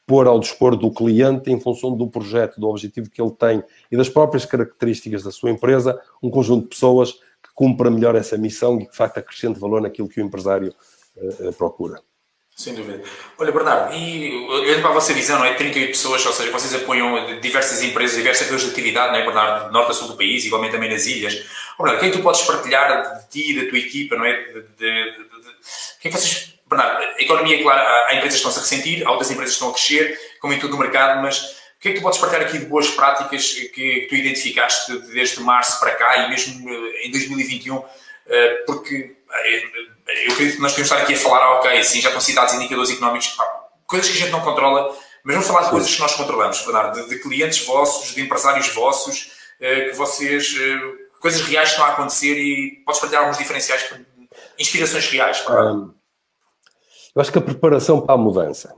pôr 0.06 0.26
ao 0.26 0.38
dispor 0.38 0.76
do 0.76 0.92
cliente, 0.92 1.50
em 1.50 1.60
função 1.60 1.96
do 1.96 2.08
projeto, 2.08 2.60
do 2.60 2.68
objetivo 2.68 3.10
que 3.10 3.20
ele 3.20 3.32
tem 3.32 3.62
e 3.90 3.96
das 3.96 4.08
próprias 4.08 4.44
características 4.44 5.22
da 5.22 5.30
sua 5.30 5.50
empresa, 5.50 6.00
um 6.22 6.30
conjunto 6.30 6.64
de 6.64 6.68
pessoas 6.68 7.12
que 7.12 7.50
cumpra 7.54 7.90
melhor 7.90 8.14
essa 8.14 8.36
missão 8.36 8.76
e 8.76 8.84
que, 8.84 8.90
de 8.90 8.96
facto, 8.96 9.18
acrescente 9.18 9.58
valor 9.58 9.80
naquilo 9.80 10.08
que 10.08 10.20
o 10.20 10.24
empresário 10.24 10.74
uh, 11.16 11.52
procura. 11.54 12.00
Sem 12.54 12.72
dúvida. 12.74 13.02
Olha, 13.36 13.50
Bernardo, 13.50 13.94
e 13.96 14.32
olhando 14.46 14.80
para 14.80 14.90
a 14.90 14.94
vossa 14.94 15.12
visão, 15.12 15.40
não 15.40 15.44
é? 15.44 15.54
38 15.54 15.88
pessoas, 15.88 16.24
ou 16.24 16.32
seja, 16.32 16.52
vocês 16.52 16.72
apoiam 16.72 17.40
diversas 17.40 17.82
empresas, 17.82 18.16
diversas 18.16 18.46
áreas 18.46 18.62
de 18.62 18.70
atividade, 18.70 19.12
não 19.12 19.18
é, 19.18 19.24
Bernardo? 19.24 19.72
Norte 19.72 19.90
a 19.90 19.94
sul 19.94 20.06
do 20.06 20.16
país, 20.16 20.44
igualmente 20.44 20.72
também 20.72 20.88
nas 20.88 21.04
ilhas. 21.06 21.44
Bernardo, 21.76 21.98
quem 21.98 22.10
é 22.10 22.12
tu 22.12 22.22
podes 22.22 22.42
partilhar 22.42 23.18
de 23.18 23.28
ti, 23.28 23.60
da 23.60 23.68
tua 23.68 23.78
equipa, 23.78 24.14
não 24.14 24.24
é? 24.24 24.40
De, 24.44 24.52
de, 24.52 24.62
de, 24.68 25.18
de, 25.18 25.54
quem 26.00 26.12
é 26.12 26.14
vocês 26.16 26.53
Bernardo, 26.74 27.02
a 27.02 27.22
economia, 27.22 27.62
claro, 27.62 27.80
há 27.80 28.14
empresas 28.14 28.40
que 28.40 28.48
estão-se 28.48 28.58
a 28.58 28.62
ressentir, 28.62 29.06
há 29.06 29.10
outras 29.10 29.30
empresas 29.30 29.54
que 29.54 29.62
estão 29.62 29.70
a 29.70 29.72
crescer, 29.72 30.18
como 30.40 30.52
em 30.52 30.58
todo 30.58 30.74
o 30.74 30.78
mercado, 30.78 31.22
mas 31.22 31.40
o 31.40 31.80
que 31.80 31.88
é 31.88 31.92
que 31.92 31.98
tu 31.98 32.02
podes 32.02 32.18
partilhar 32.18 32.46
aqui 32.46 32.58
de 32.58 32.66
boas 32.66 32.88
práticas 32.90 33.52
que, 33.52 34.06
tu 34.08 34.14
identificaste 34.14 34.98
desde 35.12 35.40
março 35.40 35.78
para 35.78 35.92
cá 35.92 36.16
e 36.18 36.30
mesmo 36.30 36.68
eh, 36.68 37.06
em 37.06 37.10
2021? 37.10 37.82
Eh, 38.26 38.64
porque 38.66 39.16
eh, 39.30 39.64
eu 40.26 40.32
acredito 40.32 40.56
que 40.56 40.62
nós 40.62 40.72
podemos 40.72 40.90
estar 40.90 41.02
aqui 41.02 41.14
a 41.14 41.16
falar, 41.16 41.42
ah, 41.42 41.58
ok, 41.58 41.84
sim, 41.84 42.00
já 42.00 42.08
estão 42.08 42.20
citados 42.20 42.54
indicadores 42.54 42.90
económicos, 42.90 43.36
coisas 43.86 44.08
que 44.08 44.16
a 44.16 44.20
gente 44.20 44.32
não 44.32 44.40
controla, 44.40 44.96
mas 45.22 45.34
vamos 45.34 45.48
falar 45.48 45.64
de 45.64 45.70
coisas 45.70 45.94
que 45.94 46.00
nós 46.00 46.14
controlamos, 46.14 46.60
Bernardo, 46.62 47.02
de, 47.02 47.08
de 47.08 47.18
clientes 47.20 47.64
vossos, 47.64 48.14
de 48.14 48.20
empresários 48.20 48.68
vossos, 48.68 49.32
que 49.58 49.92
vocês, 49.92 50.54
coisas 51.20 51.40
reais 51.42 51.70
que 51.70 51.74
estão 51.76 51.86
a 51.86 51.92
acontecer 51.94 52.36
e 52.36 52.82
podes 52.84 53.00
partilhar 53.00 53.22
alguns 53.22 53.38
diferenciais, 53.38 53.88
inspirações 54.58 55.06
reais. 55.08 55.42
Um 55.48 56.03
eu 57.14 57.20
acho 57.20 57.30
que 57.30 57.38
a 57.38 57.42
preparação 57.42 58.00
para 58.00 58.14
a 58.14 58.18
mudança, 58.18 58.74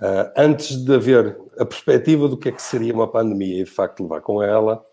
uh, 0.00 0.32
antes 0.36 0.76
de 0.76 0.94
haver 0.94 1.38
a 1.58 1.64
perspectiva 1.64 2.28
do 2.28 2.36
que 2.36 2.48
é 2.48 2.52
que 2.52 2.62
seria 2.62 2.92
uma 2.92 3.08
pandemia 3.08 3.60
e 3.60 3.64
de 3.64 3.70
facto 3.70 4.02
levar 4.02 4.20
com 4.20 4.42
ela, 4.42 4.84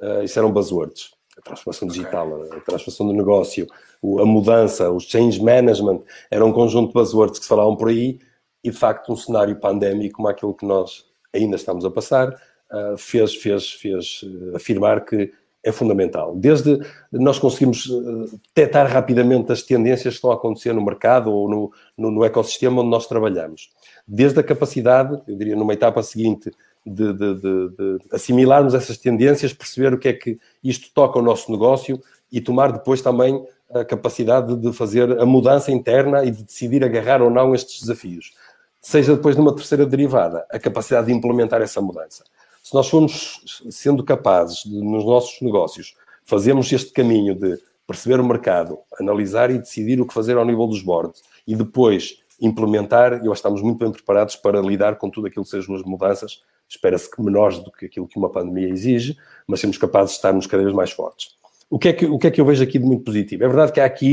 uh, 0.00 0.22
isso 0.22 0.38
eram 0.38 0.52
buzzwords. 0.52 1.10
A 1.36 1.42
transformação 1.42 1.88
digital, 1.88 2.32
okay. 2.32 2.58
a 2.58 2.60
transformação 2.60 3.06
do 3.08 3.12
negócio, 3.12 3.66
a 4.02 4.24
mudança, 4.24 4.90
o 4.90 4.98
change 4.98 5.42
management, 5.42 6.02
era 6.30 6.44
um 6.44 6.52
conjunto 6.52 6.88
de 6.88 6.94
buzzwords 6.94 7.38
que 7.38 7.44
se 7.44 7.48
falavam 7.48 7.76
por 7.76 7.88
aí 7.88 8.18
e 8.64 8.70
de 8.70 8.76
facto 8.76 9.12
um 9.12 9.16
cenário 9.16 9.58
pandémico 9.60 10.16
como 10.16 10.28
aquele 10.28 10.54
que 10.54 10.64
nós 10.64 11.04
ainda 11.34 11.56
estamos 11.56 11.84
a 11.84 11.90
passar 11.90 12.30
uh, 12.30 12.96
fez, 12.96 13.34
fez, 13.34 13.72
fez 13.72 14.20
afirmar 14.54 15.04
que 15.04 15.32
é 15.66 15.72
fundamental. 15.72 16.34
Desde 16.36 16.80
nós 17.10 17.40
conseguimos 17.40 17.90
eh, 17.90 18.36
detectar 18.54 18.86
rapidamente 18.86 19.50
as 19.50 19.62
tendências 19.62 20.14
que 20.14 20.18
estão 20.18 20.30
a 20.30 20.34
acontecer 20.34 20.72
no 20.72 20.80
mercado 20.80 21.32
ou 21.32 21.48
no, 21.50 21.72
no, 21.98 22.10
no 22.12 22.24
ecossistema 22.24 22.80
onde 22.80 22.90
nós 22.90 23.08
trabalhamos. 23.08 23.70
Desde 24.06 24.38
a 24.38 24.44
capacidade, 24.44 25.20
eu 25.26 25.36
diria 25.36 25.56
numa 25.56 25.72
etapa 25.72 26.00
seguinte, 26.04 26.52
de, 26.86 27.12
de, 27.12 27.34
de, 27.34 27.68
de, 27.70 27.98
assimilarmos 28.12 28.74
essas 28.74 28.96
tendências, 28.96 29.52
perceber 29.52 29.92
o 29.92 29.98
que 29.98 30.06
é 30.06 30.12
que 30.12 30.38
isto 30.62 30.88
toca 30.94 31.18
ao 31.18 31.24
nosso 31.24 31.50
negócio 31.50 32.00
e 32.30 32.40
tomar 32.40 32.70
depois 32.70 33.02
também 33.02 33.44
a 33.74 33.84
capacidade 33.84 34.54
de 34.54 34.72
fazer 34.72 35.20
a 35.20 35.26
mudança 35.26 35.72
interna 35.72 36.24
e 36.24 36.30
de 36.30 36.44
decidir 36.44 36.84
agarrar 36.84 37.20
ou 37.20 37.28
não 37.28 37.52
estes 37.56 37.80
desafios. 37.80 38.32
Seja 38.80 39.16
depois 39.16 39.34
numa 39.34 39.52
terceira 39.52 39.84
derivada, 39.84 40.46
a 40.48 40.60
capacidade 40.60 41.08
de 41.08 41.12
implementar 41.12 41.60
essa 41.60 41.80
mudança 41.80 42.22
se 42.66 42.74
nós 42.74 42.88
formos 42.88 43.40
sendo 43.70 44.02
capazes, 44.02 44.64
de, 44.64 44.82
nos 44.82 45.04
nossos 45.04 45.40
negócios, 45.40 45.94
fazermos 46.24 46.72
este 46.72 46.90
caminho 46.90 47.32
de 47.32 47.60
perceber 47.86 48.18
o 48.18 48.26
mercado, 48.26 48.80
analisar 48.98 49.52
e 49.52 49.58
decidir 49.58 50.00
o 50.00 50.04
que 50.04 50.12
fazer 50.12 50.36
ao 50.36 50.44
nível 50.44 50.66
dos 50.66 50.82
boards 50.82 51.22
e 51.46 51.54
depois 51.54 52.18
implementar, 52.40 53.12
eu 53.12 53.18
acho 53.18 53.28
que 53.28 53.34
estamos 53.34 53.62
muito 53.62 53.78
bem 53.78 53.92
preparados 53.92 54.34
para 54.34 54.60
lidar 54.60 54.96
com 54.96 55.08
tudo 55.08 55.28
aquilo 55.28 55.44
que 55.44 55.50
sejam 55.52 55.76
as 55.76 55.82
mudanças, 55.84 56.42
espera-se 56.68 57.08
que 57.08 57.22
menores 57.22 57.60
do 57.60 57.70
que 57.70 57.86
aquilo 57.86 58.08
que 58.08 58.18
uma 58.18 58.30
pandemia 58.30 58.68
exige, 58.68 59.16
mas 59.46 59.60
sermos 59.60 59.78
capazes 59.78 60.10
de 60.10 60.16
estarmos 60.16 60.48
cada 60.48 60.64
vez 60.64 60.74
mais 60.74 60.90
fortes. 60.90 61.36
O 61.70 61.78
que, 61.78 61.90
é 61.90 61.92
que, 61.92 62.06
o 62.06 62.18
que 62.18 62.26
é 62.26 62.30
que 62.32 62.40
eu 62.40 62.44
vejo 62.44 62.64
aqui 62.64 62.80
de 62.80 62.84
muito 62.84 63.04
positivo? 63.04 63.44
É 63.44 63.46
verdade 63.46 63.70
que 63.70 63.80
há 63.80 63.84
aqui, 63.84 64.12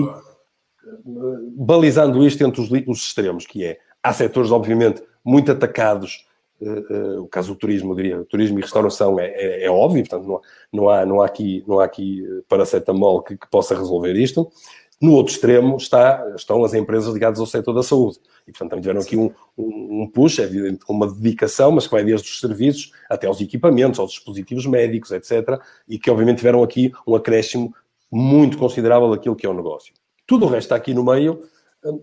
balizando 1.55 2.23
isto 2.23 2.43
entre 2.43 2.61
os, 2.61 2.69
os 2.87 2.99
extremos, 2.99 3.47
que 3.47 3.65
é, 3.65 3.79
há 4.03 4.13
setores, 4.13 4.51
obviamente, 4.51 5.01
muito 5.25 5.51
atacados 5.51 6.27
Uh, 6.63 7.21
o 7.23 7.27
caso 7.27 7.53
do 7.53 7.59
turismo, 7.59 7.95
diria, 7.95 8.23
turismo 8.25 8.57
e 8.57 8.61
restauração 8.61 9.19
é, 9.19 9.27
é, 9.27 9.65
é 9.65 9.69
óbvio, 9.69 10.07
portanto 10.07 10.27
não, 10.27 10.41
não, 10.71 10.89
há, 10.89 11.05
não, 11.05 11.21
há 11.21 11.25
aqui, 11.25 11.63
não 11.67 11.79
há 11.79 11.85
aqui 11.85 12.23
paracetamol 12.47 13.21
que, 13.21 13.35
que 13.37 13.49
possa 13.49 13.75
resolver 13.75 14.13
isto. 14.13 14.49
No 15.01 15.11
outro 15.15 15.33
extremo 15.33 15.75
está, 15.75 16.25
estão 16.33 16.63
as 16.63 16.73
empresas 16.73 17.13
ligadas 17.13 17.37
ao 17.37 17.45
setor 17.45 17.73
da 17.73 17.83
saúde. 17.83 18.19
E, 18.47 18.51
portanto, 18.51 18.69
também 18.69 18.81
tiveram 18.81 19.01
aqui 19.01 19.17
um, 19.17 19.31
um, 19.57 20.03
um 20.03 20.09
push, 20.09 20.39
é 20.39 20.43
evidente, 20.43 20.79
uma 20.87 21.11
dedicação, 21.11 21.73
mas 21.73 21.85
que 21.85 21.91
vai 21.91 22.05
desde 22.05 22.29
os 22.29 22.39
serviços 22.39 22.93
até 23.09 23.27
aos 23.27 23.41
equipamentos, 23.41 23.99
aos 23.99 24.11
dispositivos 24.11 24.65
médicos, 24.65 25.11
etc. 25.11 25.59
E 25.89 25.99
que, 25.99 26.09
obviamente, 26.09 26.37
tiveram 26.37 26.63
aqui 26.63 26.89
um 27.05 27.15
acréscimo 27.15 27.75
muito 28.09 28.57
considerável 28.57 29.09
daquilo 29.09 29.35
que 29.35 29.45
é 29.45 29.49
o 29.49 29.53
negócio. 29.53 29.93
Tudo 30.25 30.45
o 30.45 30.47
resto 30.47 30.67
está 30.67 30.75
aqui 30.77 30.93
no 30.93 31.03
meio. 31.03 31.41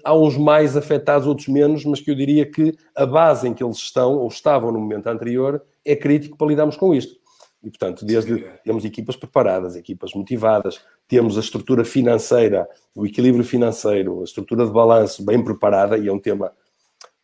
Há 0.05 0.15
uns 0.15 0.37
mais 0.37 0.77
afetados, 0.77 1.27
outros 1.27 1.49
menos, 1.49 1.85
mas 1.85 2.01
que 2.01 2.11
eu 2.11 2.15
diria 2.15 2.45
que 2.45 2.77
a 2.95 3.07
base 3.07 3.49
em 3.49 3.55
que 3.55 3.65
eles 3.65 3.77
estão, 3.77 4.19
ou 4.19 4.29
estavam 4.29 4.71
no 4.71 4.79
momento 4.79 5.07
anterior, 5.07 5.63
é 5.85 5.97
crítico 5.97 6.37
para 6.37 6.47
lidarmos 6.47 6.77
com 6.77 6.95
isto. 6.95 7.19
E, 7.63 7.69
portanto, 7.69 8.05
desde 8.05 8.45
temos 8.65 8.85
equipas 8.85 9.17
preparadas, 9.17 9.77
equipas 9.77 10.15
motivadas, 10.15 10.81
temos 11.07 11.37
a 11.37 11.41
estrutura 11.41 11.85
financeira, 11.85 12.69
o 12.95 13.07
equilíbrio 13.07 13.45
financeiro, 13.45 14.21
a 14.21 14.25
estrutura 14.25 14.65
de 14.65 14.73
balanço 14.73 15.25
bem 15.25 15.43
preparada, 15.43 15.99
e 15.99 16.09
é 16.09 16.13
um 16.13 16.19
tema 16.19 16.53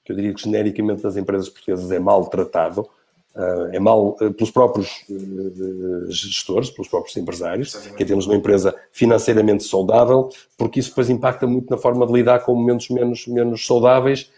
que 0.05 0.13
eu 0.13 0.17
diria 0.17 0.33
que 0.35 0.43
genericamente 0.43 1.03
nas 1.03 1.17
empresas 1.17 1.49
portuguesas 1.49 1.91
é 1.91 1.99
mal 1.99 2.27
tratado, 2.27 2.83
ah, 2.83 2.96
é 3.73 3.79
mal 3.79 4.17
ah, 4.21 4.31
pelos 4.31 4.51
próprios 4.51 5.05
ah, 5.11 6.11
gestores, 6.11 6.71
pelos 6.71 6.89
próprios 6.89 7.17
empresários, 7.17 7.75
que 7.97 8.05
temos 8.05 8.27
uma 8.27 8.37
empresa 8.37 8.75
financeiramente 8.93 9.65
saudável, 9.65 10.29
porque 10.57 10.81
isso 10.81 10.91
depois 10.91 11.11
impacta 11.11 11.47
muito 11.47 11.71
na 11.71 11.77
forma 11.77 12.07
de 12.07 12.13
lidar 12.13 12.41
com 12.41 12.55
momentos 12.55 12.89
menos, 12.91 13.27
menos 13.27 13.67
saudáveis, 13.67 14.31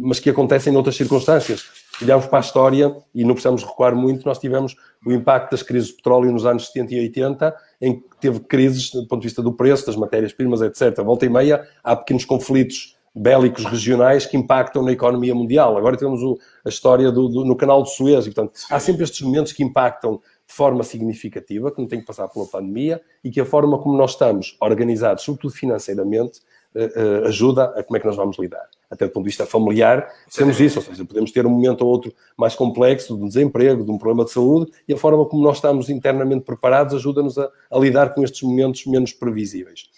mas 0.00 0.18
que 0.18 0.30
acontecem 0.30 0.72
noutras 0.72 0.96
circunstâncias 0.96 1.66
olharmos 2.02 2.26
para 2.26 2.38
a 2.38 2.40
história 2.40 2.96
e 3.14 3.24
não 3.24 3.34
precisamos 3.34 3.64
recuar 3.64 3.94
muito, 3.94 4.24
nós 4.24 4.38
tivemos 4.38 4.76
o 5.04 5.12
impacto 5.12 5.52
das 5.52 5.62
crises 5.62 5.88
de 5.88 5.96
petróleo 5.96 6.30
nos 6.32 6.46
anos 6.46 6.66
70 6.68 6.94
e 6.94 7.00
80, 7.00 7.56
em 7.80 8.00
que 8.00 8.16
teve 8.20 8.40
crises 8.40 8.90
do 8.90 9.06
ponto 9.06 9.20
de 9.22 9.28
vista 9.28 9.42
do 9.42 9.52
preço, 9.52 9.86
das 9.86 9.96
matérias-primas, 9.96 10.60
etc. 10.62 11.02
Volta 11.02 11.26
e 11.26 11.28
meia, 11.28 11.66
há 11.82 11.96
pequenos 11.96 12.24
conflitos 12.24 12.96
bélicos 13.14 13.64
regionais 13.64 14.26
que 14.26 14.36
impactam 14.36 14.82
na 14.82 14.92
economia 14.92 15.34
mundial. 15.34 15.76
Agora 15.76 15.96
temos 15.96 16.22
o, 16.22 16.38
a 16.64 16.68
história 16.68 17.10
do, 17.10 17.28
do, 17.28 17.44
no 17.44 17.56
canal 17.56 17.82
de 17.82 17.94
Suez, 17.94 18.26
e, 18.26 18.30
portanto, 18.30 18.58
há 18.70 18.78
sempre 18.78 19.04
estes 19.04 19.20
momentos 19.22 19.52
que 19.52 19.62
impactam 19.62 20.20
de 20.46 20.54
forma 20.54 20.82
significativa, 20.82 21.70
que 21.70 21.80
não 21.80 21.88
tem 21.88 22.00
que 22.00 22.06
passar 22.06 22.28
pela 22.28 22.46
pandemia, 22.46 23.00
e 23.22 23.30
que 23.30 23.40
a 23.40 23.44
forma 23.44 23.78
como 23.78 23.96
nós 23.96 24.12
estamos 24.12 24.56
organizados, 24.60 25.24
sobretudo 25.24 25.52
financeiramente, 25.52 26.40
uh, 26.74 27.24
uh, 27.24 27.26
ajuda 27.26 27.64
a 27.76 27.82
como 27.82 27.96
é 27.96 28.00
que 28.00 28.06
nós 28.06 28.16
vamos 28.16 28.38
lidar 28.38 28.68
até 28.90 29.06
do 29.06 29.12
ponto 29.12 29.24
de 29.24 29.28
vista 29.28 29.44
familiar, 29.44 30.08
temos 30.34 30.58
isso, 30.60 30.78
ou 30.78 30.84
seja, 30.84 31.04
podemos 31.04 31.30
ter 31.30 31.46
um 31.46 31.50
momento 31.50 31.82
ou 31.82 31.88
outro 31.88 32.12
mais 32.36 32.54
complexo 32.54 33.16
de 33.16 33.22
um 33.22 33.28
desemprego, 33.28 33.84
de 33.84 33.90
um 33.90 33.98
problema 33.98 34.24
de 34.24 34.30
saúde, 34.30 34.70
e 34.88 34.94
a 34.94 34.96
forma 34.96 35.24
como 35.26 35.42
nós 35.42 35.56
estamos 35.56 35.90
internamente 35.90 36.44
preparados 36.44 36.94
ajuda-nos 36.94 37.36
a, 37.38 37.50
a, 37.70 37.78
lidar 37.78 38.14
com 38.14 38.24
estes 38.24 38.42
momentos 38.42 38.86
menos 38.86 39.12
previsíveis. 39.12 39.90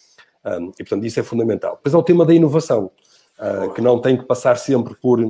Um, 0.44 0.70
e, 0.70 0.84
portanto, 0.84 1.04
isso 1.04 1.20
é 1.20 1.22
fundamental. 1.22 1.76
Depois 1.76 1.94
há 1.94 1.98
o 1.98 2.02
tema 2.02 2.24
da 2.24 2.34
inovação, 2.34 2.90
uh, 3.38 3.72
que 3.74 3.80
não 3.80 4.00
tem 4.00 4.16
que 4.16 4.24
passar 4.24 4.56
sempre 4.56 4.94
por, 4.94 5.20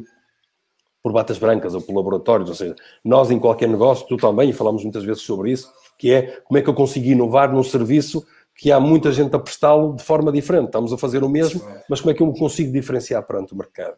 por 1.03 1.13
batas 1.13 1.39
brancas 1.39 1.75
ou 1.75 1.83
por 1.83 1.95
laboratórios, 1.95 2.49
ou 2.49 2.55
seja, 2.55 2.77
nós 3.05 3.31
em 3.31 3.39
qualquer 3.39 3.69
negócio, 3.69 4.07
tu 4.07 4.17
também, 4.17 4.51
e 4.51 4.53
falamos 4.53 4.83
muitas 4.83 5.05
vezes 5.05 5.23
sobre 5.23 5.51
isso, 5.53 5.71
que 5.99 6.13
é 6.13 6.41
como 6.45 6.59
é 6.59 6.63
que 6.63 6.69
eu 6.69 6.75
consigo 6.75 7.07
inovar 7.07 7.53
num 7.53 7.63
serviço 7.63 8.25
que 8.55 8.71
há 8.71 8.79
muita 8.79 9.11
gente 9.11 9.35
a 9.35 9.39
prestá-lo 9.39 9.95
de 9.95 10.03
forma 10.03 10.31
diferente. 10.31 10.67
Estamos 10.67 10.93
a 10.93 10.99
fazer 10.99 11.25
o 11.25 11.29
mesmo, 11.29 11.63
mas 11.89 12.01
como 12.01 12.11
é 12.11 12.15
que 12.15 12.23
eu 12.23 12.27
me 12.27 12.39
consigo 12.39 12.73
diferenciar 12.73 13.23
perante 13.27 13.55
o 13.55 13.57
mercado? 13.57 13.97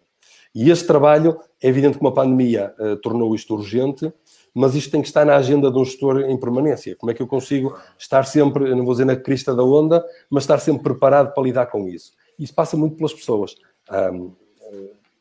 E 0.54 0.70
este 0.70 0.86
trabalho, 0.86 1.40
é 1.62 1.68
evidente 1.68 1.96
que 1.96 2.04
uma 2.04 2.12
pandemia 2.12 2.74
uh, 2.78 2.96
tornou 2.96 3.34
isto 3.34 3.54
urgente, 3.54 4.12
mas 4.54 4.74
isto 4.74 4.90
tem 4.90 5.00
que 5.00 5.08
estar 5.08 5.24
na 5.24 5.36
agenda 5.36 5.70
de 5.70 5.78
um 5.78 5.84
gestor 5.84 6.20
em 6.20 6.38
permanência. 6.38 6.94
Como 6.96 7.10
é 7.10 7.14
que 7.14 7.22
eu 7.22 7.26
consigo 7.26 7.76
estar 7.98 8.24
sempre, 8.24 8.74
não 8.74 8.84
vou 8.84 8.94
dizer 8.94 9.04
na 9.04 9.16
crista 9.16 9.54
da 9.54 9.62
onda, 9.62 10.04
mas 10.28 10.44
estar 10.44 10.58
sempre 10.58 10.82
preparado 10.82 11.32
para 11.32 11.42
lidar 11.42 11.66
com 11.66 11.88
isso? 11.88 12.12
Isso 12.38 12.54
passa 12.54 12.76
muito 12.76 12.96
pelas 12.96 13.12
pessoas. 13.12 13.54
Um, 13.90 14.32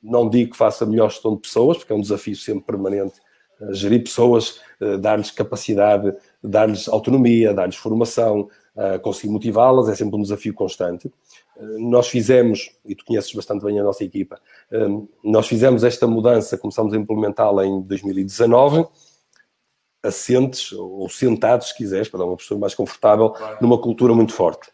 não 0.01 0.27
digo 0.27 0.51
que 0.51 0.57
faça 0.57 0.85
melhor 0.85 1.11
gestão 1.11 1.35
de 1.35 1.41
pessoas, 1.41 1.77
porque 1.77 1.93
é 1.93 1.95
um 1.95 2.01
desafio 2.01 2.35
sempre 2.35 2.65
permanente 2.65 3.19
uh, 3.59 3.73
gerir 3.73 4.03
pessoas, 4.03 4.59
uh, 4.81 4.97
dar-lhes 4.97 5.29
capacidade, 5.29 6.13
dar-lhes 6.43 6.88
autonomia, 6.89 7.53
dar-lhes 7.53 7.75
formação, 7.75 8.50
uh, 8.75 9.00
conseguir 9.01 9.31
motivá-las, 9.31 9.89
é 9.89 9.95
sempre 9.95 10.17
um 10.17 10.21
desafio 10.21 10.53
constante. 10.53 11.11
Nós 11.77 12.07
fizemos, 12.07 12.71
e 12.83 12.95
tu 12.95 13.05
conheces 13.05 13.31
bastante 13.33 13.63
bem 13.63 13.79
a 13.79 13.83
nossa 13.83 14.03
equipa, 14.03 14.39
nós 15.23 15.47
fizemos 15.47 15.83
esta 15.83 16.07
mudança, 16.07 16.57
começamos 16.57 16.91
a 16.91 16.97
implementá-la 16.97 17.63
em 17.67 17.81
2019, 17.81 18.88
assentes, 20.03 20.72
ou 20.72 21.08
sentados, 21.10 21.70
se 21.70 21.77
quiseres, 21.77 22.10
para 22.10 22.20
dar 22.20 22.25
uma 22.25 22.38
postura 22.38 22.60
mais 22.60 22.74
confortável, 22.74 23.29
claro. 23.29 23.58
numa 23.62 23.79
cultura 23.79 24.13
muito 24.13 24.34
forte. 24.34 24.70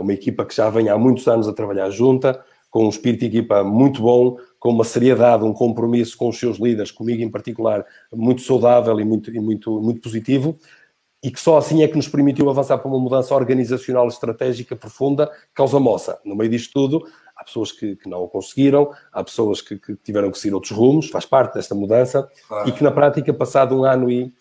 uma 0.00 0.12
equipa 0.12 0.44
que 0.44 0.54
já 0.54 0.68
vem 0.68 0.88
há 0.88 0.98
muitos 0.98 1.26
anos 1.26 1.48
a 1.48 1.52
trabalhar 1.52 1.88
junta, 1.90 2.44
com 2.72 2.86
um 2.86 2.88
espírito 2.88 3.20
de 3.20 3.26
equipa 3.26 3.62
muito 3.62 4.00
bom, 4.00 4.36
com 4.58 4.70
uma 4.70 4.82
seriedade, 4.82 5.44
um 5.44 5.52
compromisso 5.52 6.16
com 6.16 6.30
os 6.30 6.38
seus 6.38 6.58
líderes, 6.58 6.90
comigo 6.90 7.22
em 7.22 7.30
particular, 7.30 7.84
muito 8.10 8.40
saudável 8.40 8.98
e 8.98 9.04
muito, 9.04 9.30
e 9.30 9.38
muito, 9.38 9.78
muito 9.80 10.00
positivo, 10.00 10.58
e 11.22 11.30
que 11.30 11.38
só 11.38 11.58
assim 11.58 11.82
é 11.82 11.88
que 11.88 11.96
nos 11.96 12.08
permitiu 12.08 12.48
avançar 12.48 12.78
para 12.78 12.88
uma 12.88 12.98
mudança 12.98 13.34
organizacional 13.34 14.08
estratégica 14.08 14.74
profunda, 14.74 15.30
causa 15.54 15.78
moça. 15.78 16.18
No 16.24 16.34
meio 16.34 16.50
disto 16.50 16.72
tudo, 16.72 17.06
há 17.36 17.44
pessoas 17.44 17.70
que, 17.70 17.94
que 17.94 18.08
não 18.08 18.22
o 18.22 18.28
conseguiram, 18.28 18.90
há 19.12 19.22
pessoas 19.22 19.60
que, 19.60 19.76
que, 19.78 19.94
tiveram 19.96 20.30
que 20.30 20.38
seguir 20.38 20.54
outros 20.54 20.72
rumos, 20.72 21.10
faz 21.10 21.26
parte 21.26 21.54
desta 21.54 21.74
mudança, 21.74 22.26
claro. 22.48 22.68
e 22.68 22.72
que 22.72 22.82
na 22.82 22.90
prática, 22.90 23.34
passado 23.34 23.78
um 23.78 23.84
ano 23.84 24.10
e, 24.10 24.32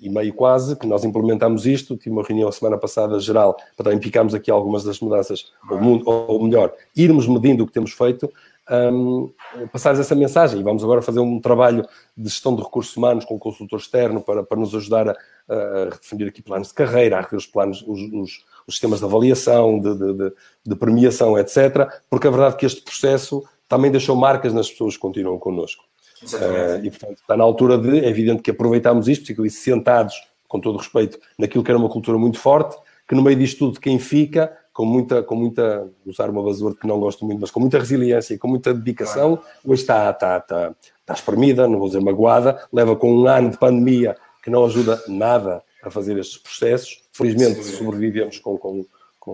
e 0.00 0.08
meio 0.08 0.32
quase, 0.32 0.76
que 0.76 0.86
nós 0.86 1.04
implementamos 1.04 1.66
isto, 1.66 1.96
tive 1.96 2.10
uma 2.10 2.22
reunião 2.22 2.50
semana 2.52 2.78
passada 2.78 3.18
geral, 3.18 3.56
para 3.76 3.84
também 3.84 3.98
picarmos 3.98 4.34
aqui 4.34 4.50
algumas 4.50 4.84
das 4.84 5.00
mudanças, 5.00 5.52
ou, 5.70 6.02
ou 6.06 6.44
melhor, 6.44 6.72
irmos 6.96 7.26
medindo 7.26 7.64
o 7.64 7.66
que 7.66 7.72
temos 7.72 7.92
feito, 7.92 8.30
um, 8.70 9.32
passares 9.72 9.98
essa 9.98 10.14
mensagem. 10.14 10.60
E 10.60 10.62
vamos 10.62 10.84
agora 10.84 11.02
fazer 11.02 11.20
um 11.20 11.40
trabalho 11.40 11.86
de 12.16 12.28
gestão 12.28 12.54
de 12.54 12.62
recursos 12.62 12.96
humanos 12.96 13.24
com 13.24 13.34
um 13.34 13.38
consultor 13.38 13.78
externo 13.78 14.20
para, 14.20 14.42
para 14.42 14.58
nos 14.58 14.74
ajudar 14.74 15.08
a, 15.08 15.16
a 15.48 15.84
redefinir 15.84 16.28
aqui 16.28 16.42
planos 16.42 16.68
de 16.68 16.74
carreira, 16.74 17.18
a 17.18 17.20
rever 17.20 17.38
os 17.38 17.46
planos, 17.46 17.82
os, 17.86 18.00
os, 18.12 18.44
os 18.66 18.74
sistemas 18.74 18.98
de 18.98 19.04
avaliação, 19.04 19.78
de, 19.78 19.94
de, 19.94 20.12
de, 20.12 20.32
de, 20.66 20.76
premiação, 20.76 21.38
etc. 21.38 21.88
Porque 22.10 22.26
a 22.26 22.30
verdade 22.30 22.54
é 22.54 22.58
que 22.58 22.66
este 22.66 22.82
processo 22.82 23.42
também 23.68 23.90
deixou 23.90 24.16
marcas 24.16 24.52
nas 24.52 24.70
pessoas 24.70 24.94
que 24.94 25.00
continuam 25.00 25.38
connosco. 25.38 25.84
Uh, 26.22 26.84
e, 26.84 26.90
portanto, 26.90 27.18
está 27.20 27.36
na 27.36 27.44
altura 27.44 27.78
de, 27.78 28.00
é 28.00 28.08
evidente 28.08 28.42
que 28.42 28.50
aproveitamos 28.50 29.08
isto, 29.08 29.34
porque 29.34 29.50
sentados, 29.50 30.14
com 30.46 30.60
todo 30.60 30.78
respeito, 30.78 31.18
naquilo 31.38 31.62
que 31.62 31.70
era 31.70 31.78
uma 31.78 31.88
cultura 31.88 32.18
muito 32.18 32.38
forte, 32.38 32.76
que 33.06 33.14
no 33.14 33.22
meio 33.22 33.38
disto 33.38 33.58
tudo, 33.58 33.80
quem 33.80 33.98
fica 33.98 34.56
com 34.72 34.84
muita, 34.84 35.22
com 35.22 35.34
muita, 35.34 35.88
usar 36.06 36.30
uma 36.30 36.42
buzzword 36.42 36.78
que 36.78 36.86
não 36.86 37.00
gosto 37.00 37.24
muito, 37.24 37.40
mas 37.40 37.50
com 37.50 37.58
muita 37.58 37.78
resiliência 37.78 38.34
e 38.34 38.38
com 38.38 38.46
muita 38.46 38.72
dedicação, 38.72 39.36
claro. 39.36 39.50
hoje 39.64 39.82
está, 39.82 40.10
está, 40.10 40.36
está, 40.38 40.74
está 41.00 41.14
espremida, 41.14 41.66
não 41.66 41.78
vou 41.78 41.88
dizer 41.88 42.00
magoada, 42.00 42.62
leva 42.72 42.94
com 42.94 43.12
um 43.12 43.26
ano 43.26 43.50
de 43.50 43.58
pandemia 43.58 44.16
que 44.42 44.50
não 44.50 44.64
ajuda 44.64 45.02
nada 45.08 45.62
a 45.82 45.90
fazer 45.90 46.16
estes 46.18 46.38
processos. 46.38 47.02
Felizmente 47.12 47.62
Sim. 47.64 47.76
sobrevivemos 47.76 48.38
com, 48.38 48.56
com, 48.56 48.84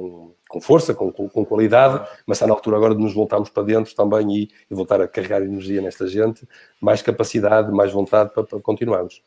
com, 0.00 0.34
com 0.48 0.60
força, 0.60 0.94
com, 0.94 1.12
com, 1.12 1.28
com 1.28 1.44
qualidade, 1.44 2.06
mas 2.26 2.36
está 2.36 2.46
na 2.46 2.54
altura 2.54 2.76
agora 2.76 2.94
de 2.94 3.02
nos 3.02 3.14
voltarmos 3.14 3.48
para 3.48 3.62
dentro 3.62 3.94
também 3.94 4.30
e, 4.30 4.50
e 4.70 4.74
voltar 4.74 5.00
a 5.00 5.08
carregar 5.08 5.42
energia 5.42 5.80
nesta 5.80 6.06
gente, 6.06 6.46
mais 6.80 7.02
capacidade, 7.02 7.70
mais 7.70 7.92
vontade 7.92 8.30
para, 8.30 8.44
para 8.44 8.60
continuarmos. 8.60 9.22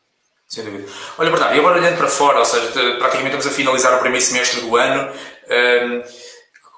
Sem 0.46 0.64
dúvida. 0.64 0.88
Olha, 1.18 1.30
Bernardo, 1.30 1.56
e 1.56 1.58
agora 1.58 1.78
olhando 1.78 1.98
para 1.98 2.08
fora, 2.08 2.38
ou 2.38 2.44
seja, 2.44 2.66
praticamente 2.98 3.36
estamos 3.36 3.46
a 3.46 3.50
finalizar 3.50 3.94
o 3.94 4.00
primeiro 4.00 4.24
semestre 4.24 4.62
do 4.62 4.76
ano, 4.76 5.12
um, 5.50 5.98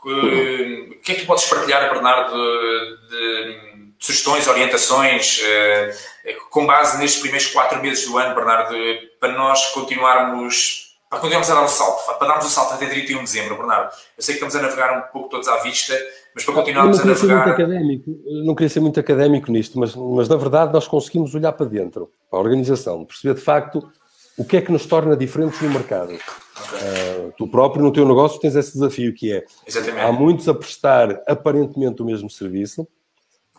o 0.03 1.01
que 1.03 1.13
é 1.13 1.15
que 1.15 1.21
tu 1.21 1.27
podes 1.27 1.45
partilhar, 1.45 1.89
Bernardo, 1.93 2.35
de, 2.35 3.09
de, 3.09 3.71
sugestões, 4.01 4.49
orientações, 4.49 5.41
uh, 5.41 6.51
com 6.51 6.67
base 6.67 6.99
nestes 6.99 7.21
primeiros 7.21 7.49
quatro 7.49 7.81
meses 7.81 8.07
do 8.07 8.19
ano, 8.19 8.35
Bernardo, 8.35 8.75
para 9.21 9.33
nós 9.33 9.67
continuarmos, 9.67 10.90
para 11.11 11.19
continuarmos 11.19 11.50
a 11.50 11.55
dar 11.55 11.64
um 11.64 11.69
salto, 11.69 12.07
para 12.07 12.29
darmos 12.29 12.45
o 12.45 12.47
um 12.47 12.50
salto 12.50 12.75
até 12.75 12.87
31 12.87 13.19
de 13.19 13.25
dezembro, 13.25 13.57
Bernardo? 13.57 13.93
Eu 14.17 14.23
sei 14.23 14.37
que 14.37 14.45
estamos 14.45 14.55
a 14.55 14.62
navegar 14.62 14.97
um 14.97 15.12
pouco 15.12 15.29
todos 15.29 15.49
à 15.49 15.57
vista, 15.57 15.93
mas 16.33 16.45
para 16.45 16.55
continuarmos 16.55 17.00
a 17.00 17.05
navegar. 17.05 17.47
Muito 17.47 17.50
académico, 17.50 18.11
não 18.45 18.55
queria 18.55 18.69
ser 18.69 18.79
muito 18.79 19.00
académico 19.00 19.50
nisto, 19.50 19.76
mas, 19.76 19.97
mas 19.97 20.29
na 20.29 20.37
verdade 20.37 20.73
nós 20.73 20.87
conseguimos 20.87 21.35
olhar 21.35 21.52
para 21.52 21.67
dentro, 21.67 22.12
para 22.31 22.38
a 22.38 22.43
organização, 22.43 23.05
perceber 23.05 23.35
de 23.35 23.40
facto 23.40 23.90
o 24.38 24.45
que 24.45 24.57
é 24.57 24.61
que 24.62 24.71
nos 24.71 24.87
torna 24.87 25.17
diferentes 25.17 25.61
no 25.61 25.71
mercado. 25.71 26.12
Okay. 26.12 26.21
Uh, 26.21 27.33
tu 27.37 27.49
próprio 27.49 27.83
no 27.83 27.93
teu 27.93 28.07
negócio 28.07 28.38
tens 28.38 28.55
esse 28.55 28.75
desafio 28.75 29.12
que 29.12 29.33
é 29.33 29.45
Exatamente. 29.67 30.05
há 30.05 30.12
muitos 30.12 30.49
a 30.49 30.55
prestar 30.55 31.23
aparentemente 31.26 32.02
o 32.02 32.05
mesmo 32.05 32.31
serviço, 32.31 32.87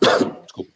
desculpa, 0.00 0.70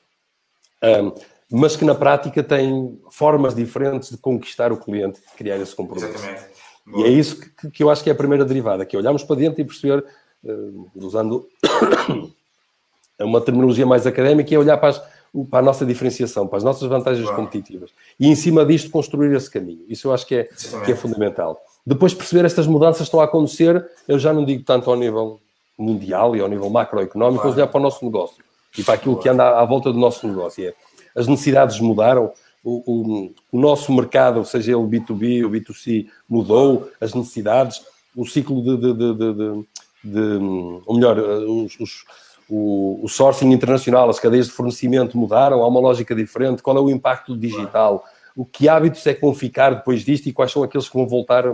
um, 0.82 1.12
mas 1.50 1.74
que 1.74 1.84
na 1.84 1.94
prática 1.94 2.42
têm 2.42 3.00
formas 3.10 3.54
diferentes 3.54 4.10
de 4.10 4.18
conquistar 4.18 4.72
o 4.72 4.76
cliente, 4.76 5.20
de 5.20 5.36
criar 5.36 5.56
esse 5.56 5.74
compromisso. 5.74 6.08
Exatamente. 6.08 6.55
E 6.94 7.02
é 7.02 7.08
isso 7.08 7.40
que, 7.40 7.70
que, 7.70 7.82
eu 7.82 7.90
acho 7.90 8.02
que 8.02 8.10
é 8.10 8.12
a 8.12 8.16
primeira 8.16 8.44
derivada, 8.44 8.84
que 8.84 8.94
é 8.94 8.98
olharmos 8.98 9.24
para 9.24 9.36
dentro 9.36 9.60
e 9.60 9.64
perceber 9.64 10.04
uh, 10.44 10.90
usando 10.94 11.48
uma 13.20 13.40
terminologia 13.40 13.84
mais 13.84 14.06
académica, 14.06 14.54
é 14.54 14.58
olhar 14.58 14.76
para, 14.76 14.90
as, 14.90 15.02
para, 15.50 15.58
a 15.58 15.62
nossa 15.62 15.84
diferenciação, 15.84 16.46
para 16.46 16.58
as 16.58 16.64
nossas 16.64 16.88
vantagens 16.88 17.28
competitivas. 17.30 17.90
E 18.20 18.28
em 18.28 18.34
cima 18.34 18.64
disto 18.64 18.90
construir 18.90 19.34
esse 19.34 19.50
caminho. 19.50 19.84
Isso 19.88 20.08
eu 20.08 20.14
acho 20.14 20.26
que 20.26 20.36
é, 20.36 20.44
que 20.84 20.92
é 20.92 20.94
fundamental. 20.94 21.60
Depois 21.84 22.14
perceber 22.14 22.44
estas 22.44 22.66
mudanças 22.66 23.02
estão 23.02 23.20
a 23.20 23.24
acontecer, 23.24 23.84
eu 24.06 24.18
já 24.18 24.32
não 24.32 24.44
digo 24.44 24.62
tanto 24.62 24.90
ao 24.90 24.96
nível 24.96 25.40
mundial 25.78 26.36
e 26.36 26.40
ao 26.40 26.48
nível 26.48 26.70
macroeconómico, 26.70 27.42
claro. 27.42 27.56
olhar 27.56 27.66
para 27.66 27.78
o 27.78 27.82
nosso 27.82 28.04
negócio 28.04 28.44
e 28.78 28.82
para 28.82 28.94
aquilo 28.94 29.18
que 29.18 29.28
anda 29.28 29.44
à, 29.44 29.62
à 29.62 29.64
volta 29.64 29.92
do 29.92 29.98
nosso 29.98 30.26
negócio. 30.26 30.68
É, 30.68 30.74
as 31.14 31.26
necessidades 31.26 31.80
mudaram, 31.80 32.32
o, 32.68 33.32
o, 33.52 33.60
nosso 33.60 33.92
mercado, 33.92 34.44
seja 34.44 34.72
ele 34.72 34.82
B2B 34.82 35.44
ou 35.44 35.50
B2C, 35.50 36.08
mudou, 36.28 36.90
as 37.00 37.14
necessidades, 37.14 37.84
o 38.14 38.26
ciclo 38.26 38.60
de, 38.60 38.76
de, 38.76 38.92
de, 38.92 39.14
de, 39.14 39.66
de 40.04 40.44
ou 40.84 40.94
melhor, 40.96 41.16
os, 41.16 41.78
os, 41.78 42.04
o, 42.48 42.98
o, 43.04 43.08
sourcing 43.08 43.52
internacional, 43.52 44.10
as 44.10 44.18
cadeias 44.18 44.46
de 44.46 44.52
fornecimento 44.52 45.16
mudaram, 45.16 45.62
há 45.62 45.68
uma 45.68 45.78
lógica 45.78 46.12
diferente, 46.12 46.60
qual 46.60 46.76
é 46.76 46.80
o 46.80 46.90
impacto 46.90 47.36
digital, 47.36 48.04
o 48.34 48.44
que 48.44 48.68
hábitos 48.68 49.06
é 49.06 49.14
que 49.14 49.20
vão 49.20 49.32
ficar 49.32 49.70
depois 49.76 50.04
disto 50.04 50.26
e 50.26 50.32
quais 50.32 50.50
são 50.50 50.64
aqueles 50.64 50.88
que 50.88 50.96
vão 50.96 51.06
voltar 51.06 51.44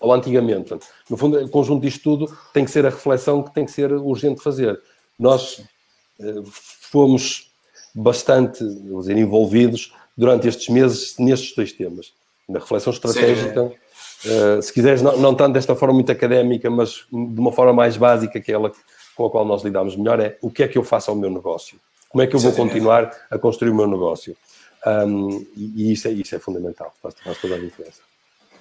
ao 0.00 0.12
antigamente. 0.12 0.78
No 1.10 1.16
fundo, 1.16 1.42
o 1.42 1.48
conjunto 1.48 1.82
disto 1.82 2.02
tudo 2.02 2.38
tem 2.52 2.64
que 2.64 2.70
ser 2.70 2.86
a 2.86 2.90
reflexão 2.90 3.42
que 3.42 3.52
tem 3.52 3.64
que 3.64 3.72
ser 3.72 3.92
urgente 3.92 4.40
fazer. 4.40 4.80
Nós 5.18 5.60
eh, 6.20 6.42
fomos 6.44 7.52
bastante 7.94 8.64
dizer, 8.64 9.16
envolvidos 9.16 9.92
durante 10.16 10.48
estes 10.48 10.68
meses 10.68 11.14
nestes 11.18 11.54
dois 11.54 11.72
temas. 11.72 12.12
Na 12.48 12.58
reflexão 12.58 12.92
estratégica, 12.92 13.62
uh, 13.62 14.62
se 14.62 14.72
quiseres, 14.72 15.00
não, 15.00 15.16
não 15.16 15.34
tanto 15.34 15.54
desta 15.54 15.74
forma 15.74 15.94
muito 15.94 16.12
académica, 16.12 16.70
mas 16.70 17.06
de 17.10 17.40
uma 17.40 17.52
forma 17.52 17.72
mais 17.72 17.96
básica, 17.96 18.40
que 18.40 18.52
é 18.52 18.56
com 19.14 19.26
a 19.26 19.30
qual 19.30 19.44
nós 19.44 19.62
lidamos 19.62 19.96
melhor, 19.96 20.20
é 20.20 20.36
o 20.42 20.50
que 20.50 20.62
é 20.62 20.68
que 20.68 20.76
eu 20.76 20.84
faço 20.84 21.10
ao 21.10 21.16
meu 21.16 21.30
negócio? 21.30 21.78
Como 22.08 22.22
é 22.22 22.26
que 22.26 22.36
eu 22.36 22.40
vou 22.40 22.52
continuar 22.52 23.10
a 23.30 23.38
construir 23.38 23.70
o 23.70 23.74
meu 23.74 23.86
negócio? 23.86 24.36
Um, 24.86 25.44
e, 25.56 25.88
e 25.88 25.92
isso, 25.92 26.06
é, 26.06 26.10
isso 26.10 26.34
é 26.36 26.38
fundamental, 26.38 26.92
faz, 27.02 27.14
faz 27.24 27.40
toda 27.40 27.54
a 27.54 27.58
diferença. 27.58 28.02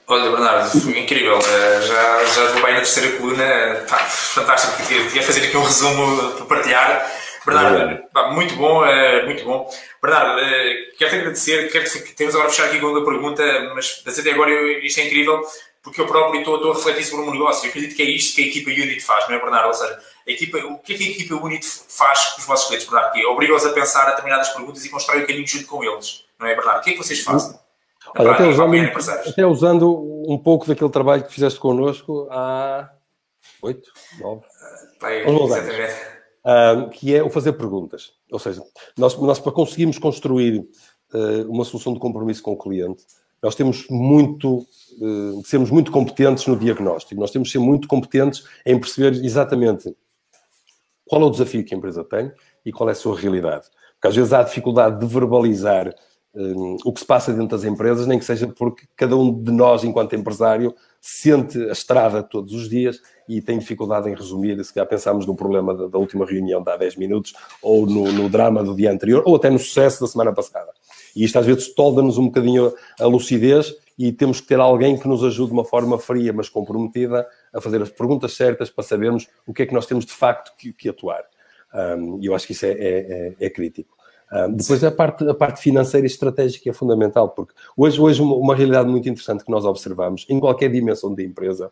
Olha, 0.08 0.32
Bernardo, 0.32 0.82
foi 0.82 1.00
incrível. 1.00 1.40
Eh, 1.40 1.82
já, 1.82 2.26
já 2.26 2.52
vou 2.52 2.62
bem 2.62 2.74
na 2.74 2.80
terceira 2.80 3.18
coluna. 3.18 3.84
Pá, 3.88 4.00
fantástico. 4.00 4.86
Queria 4.86 5.24
fazer 5.24 5.46
aqui 5.46 5.56
um 5.56 5.64
resumo 5.64 6.32
para 6.34 6.46
partilhar. 6.46 7.12
Bernardo, 7.46 8.04
pá, 8.14 8.32
muito 8.32 8.56
bom, 8.56 8.86
eh, 8.86 9.26
muito 9.26 9.44
bom. 9.44 9.70
Bernardo, 10.02 10.40
eh, 10.40 10.92
quero-te 10.98 11.18
agradecer. 11.18 11.72
Quero 11.72 11.86
-te, 11.86 12.16
temos 12.16 12.34
agora 12.34 12.50
a 12.50 12.52
fechar 12.52 12.68
aqui 12.68 12.80
com 12.80 12.96
a 12.96 13.06
pergunta, 13.06 13.44
mas 13.76 14.04
até 14.06 14.32
agora 14.32 14.52
isto 14.86 15.00
é 15.00 15.06
incrível 15.06 15.42
porque 15.84 16.00
eu 16.00 16.08
próprio 16.08 16.40
estou, 16.40 16.56
estou 16.56 16.72
a 16.72 16.76
refletir 16.76 17.04
sobre 17.04 17.24
o 17.24 17.26
meu 17.26 17.34
negócio. 17.34 17.66
Eu 17.66 17.70
acredito 17.70 17.96
que 17.96 18.02
é 18.02 18.06
isto 18.06 18.36
que 18.36 18.44
a 18.44 18.48
equipa 18.48 18.70
Unit 18.70 19.02
faz, 19.02 19.28
não 19.28 19.36
é, 19.36 19.40
Bernardo? 19.40 19.68
Ou 19.68 19.74
seja, 19.74 20.00
a 20.26 20.32
equipa, 20.32 20.58
o 20.60 20.80
que 20.80 20.94
é 20.94 20.98
que 20.98 21.04
a 21.04 21.12
equipa 21.12 21.36
Unit 21.36 21.68
faz 21.90 22.28
com 22.28 22.40
os 22.40 22.48
vossos 22.48 22.68
clientes, 22.68 22.90
Bernardo? 22.90 23.12
Que 23.12 23.22
é 23.22 23.28
obriga-os 23.28 23.66
a 23.66 23.74
pensar 23.74 24.08
a 24.08 24.12
determinadas 24.12 24.50
perguntas 24.50 24.86
e 24.86 24.90
constrói 24.90 25.24
o 25.24 25.28
caminho 25.28 25.46
junto 25.46 25.68
com 25.68 25.84
eles, 25.84 26.24
não 26.40 26.48
é, 26.48 26.56
Bernardo? 26.56 26.80
O 26.80 26.84
que 26.84 26.92
é 26.92 26.94
que 26.94 27.00
vocês 27.00 27.20
fazem? 27.20 27.60
Olha, 28.18 28.32
até, 28.32 28.46
usando, 28.46 28.76
até 29.28 29.46
usando 29.46 30.24
um 30.28 30.38
pouco 30.38 30.68
daquele 30.68 30.90
trabalho 30.90 31.24
que 31.24 31.34
fizeste 31.34 31.60
connosco 31.60 32.28
há 32.32 32.90
oito, 33.62 33.92
nove, 34.20 34.46
uh, 36.44 36.90
que 36.90 37.16
é 37.16 37.24
o 37.24 37.30
fazer 37.30 37.54
perguntas. 37.54 38.14
Ou 38.32 38.40
seja, 38.40 38.64
nós, 38.98 39.18
nós 39.20 39.40
para 39.40 39.52
conseguirmos 39.52 39.98
construir 39.98 40.60
uh, 41.14 41.50
uma 41.50 41.66
solução 41.66 41.94
de 41.94 42.00
compromisso 42.00 42.44
com 42.44 42.54
o 42.54 42.58
cliente, 42.58 43.04
nós 43.42 43.56
temos 43.56 43.86
muito, 43.90 44.60
uh, 44.60 45.44
sermos 45.46 45.70
muito 45.70 45.92
competentes 45.92 46.46
no 46.48 46.58
diagnóstico. 46.58 47.20
Nós 47.20 47.32
temos 47.32 47.50
de 47.50 47.54
ser 47.54 47.60
muito 47.60 47.88
competentes 47.88 48.46
em 48.66 48.80
perceber 48.80 49.24
exatamente 49.24 49.94
qual 51.06 51.22
é 51.22 51.26
o 51.26 51.30
desafio 51.30 51.66
que 51.66 51.76
a 51.76 51.78
empresa 51.78 52.04
tem 52.04 52.32
e 52.66 52.72
qual 52.72 52.88
é 52.90 52.94
a 52.94 52.96
sua 52.96 53.20
realidade. 53.20 53.66
Porque 53.96 54.08
às 54.08 54.16
vezes 54.16 54.34
há 54.34 54.44
dificuldade 54.44 55.00
de 55.00 55.06
verbalizar 55.06 55.94
um, 56.34 56.78
o 56.86 56.94
que 56.94 57.02
se 57.02 57.06
passa 57.06 57.32
dentro 57.32 57.50
das 57.50 57.64
empresas, 57.64 58.08
nem 58.08 58.18
que 58.18 58.26
seja 58.26 58.48
porque 58.48 58.86
cada 58.96 59.16
um 59.16 59.32
de 59.32 59.52
nós, 59.52 59.84
enquanto 59.84 60.16
empresário, 60.16 60.74
sente 61.06 61.62
a 61.68 61.74
estrada 61.74 62.24
todos 62.24 62.54
os 62.54 62.70
dias 62.70 63.02
e 63.28 63.42
tem 63.42 63.60
dificuldade 63.60 64.10
em 64.10 64.16
resumir, 64.16 64.64
se 64.64 64.74
calhar 64.74 64.88
pensámos 64.88 65.26
no 65.26 65.36
problema 65.36 65.76
da, 65.76 65.88
da 65.88 65.98
última 65.98 66.26
reunião 66.26 66.64
de 66.64 66.72
há 66.72 66.78
10 66.78 66.96
minutos, 66.96 67.34
ou 67.62 67.86
no, 67.86 68.10
no, 68.10 68.30
drama 68.30 68.64
do 68.64 68.74
dia 68.74 68.90
anterior, 68.90 69.22
ou 69.26 69.36
até 69.36 69.50
no 69.50 69.60
sucesso 69.60 70.00
da 70.00 70.08
semana 70.08 70.32
passada. 70.32 70.72
E 71.14 71.26
isto 71.26 71.38
às 71.38 71.46
vezes 71.46 71.68
tolda-nos 71.76 72.18
um 72.18 72.28
bocadinho 72.28 72.74
a 72.98 73.06
lucidez 73.06 73.76
e 74.00 74.14
temos 74.14 74.40
que 74.40 74.48
ter 74.48 74.62
alguém 74.62 74.98
que 74.98 75.06
nos 75.06 75.22
ajude 75.26 75.50
de 75.50 75.54
uma 75.54 75.66
forma 75.66 76.00
fria, 76.00 76.32
mas 76.32 76.48
comprometida, 76.48 77.28
a 77.54 77.60
fazer 77.60 77.82
as 77.82 77.90
perguntas 77.90 78.34
certas 78.34 78.70
para 78.70 78.86
sabermos 78.86 79.28
o 79.46 79.54
que 79.54 79.64
é 79.64 79.66
que 79.66 79.74
nós 79.74 79.86
temos 79.86 80.06
de 80.06 80.14
facto 80.14 80.54
que, 80.58 80.72
que 80.72 80.88
atuar. 80.88 81.26
E 82.22 82.28
eu 82.28 82.34
acho 82.34 82.48
que 82.48 82.54
isso 82.54 82.66
é, 82.66 82.72
é, 82.72 83.34
é, 83.40 83.46
é 83.46 83.50
crítico. 83.50 83.93
Uh, 84.34 84.52
depois 84.52 84.84
a 84.84 84.90
parte, 84.90 85.30
a 85.30 85.34
parte 85.36 85.62
financeira 85.62 86.08
e 86.08 86.10
estratégica 86.10 86.68
é 86.68 86.74
fundamental, 86.74 87.30
porque 87.30 87.54
hoje, 87.78 88.02
hoje 88.02 88.20
uma, 88.20 88.56
realidade 88.56 88.90
muito 88.90 89.08
interessante 89.08 89.46
que 89.46 89.52
nós 89.52 89.64
observamos, 89.64 90.26
em 90.28 90.40
qualquer 90.40 90.72
dimensão 90.72 91.14
da 91.14 91.22
empresa, 91.22 91.72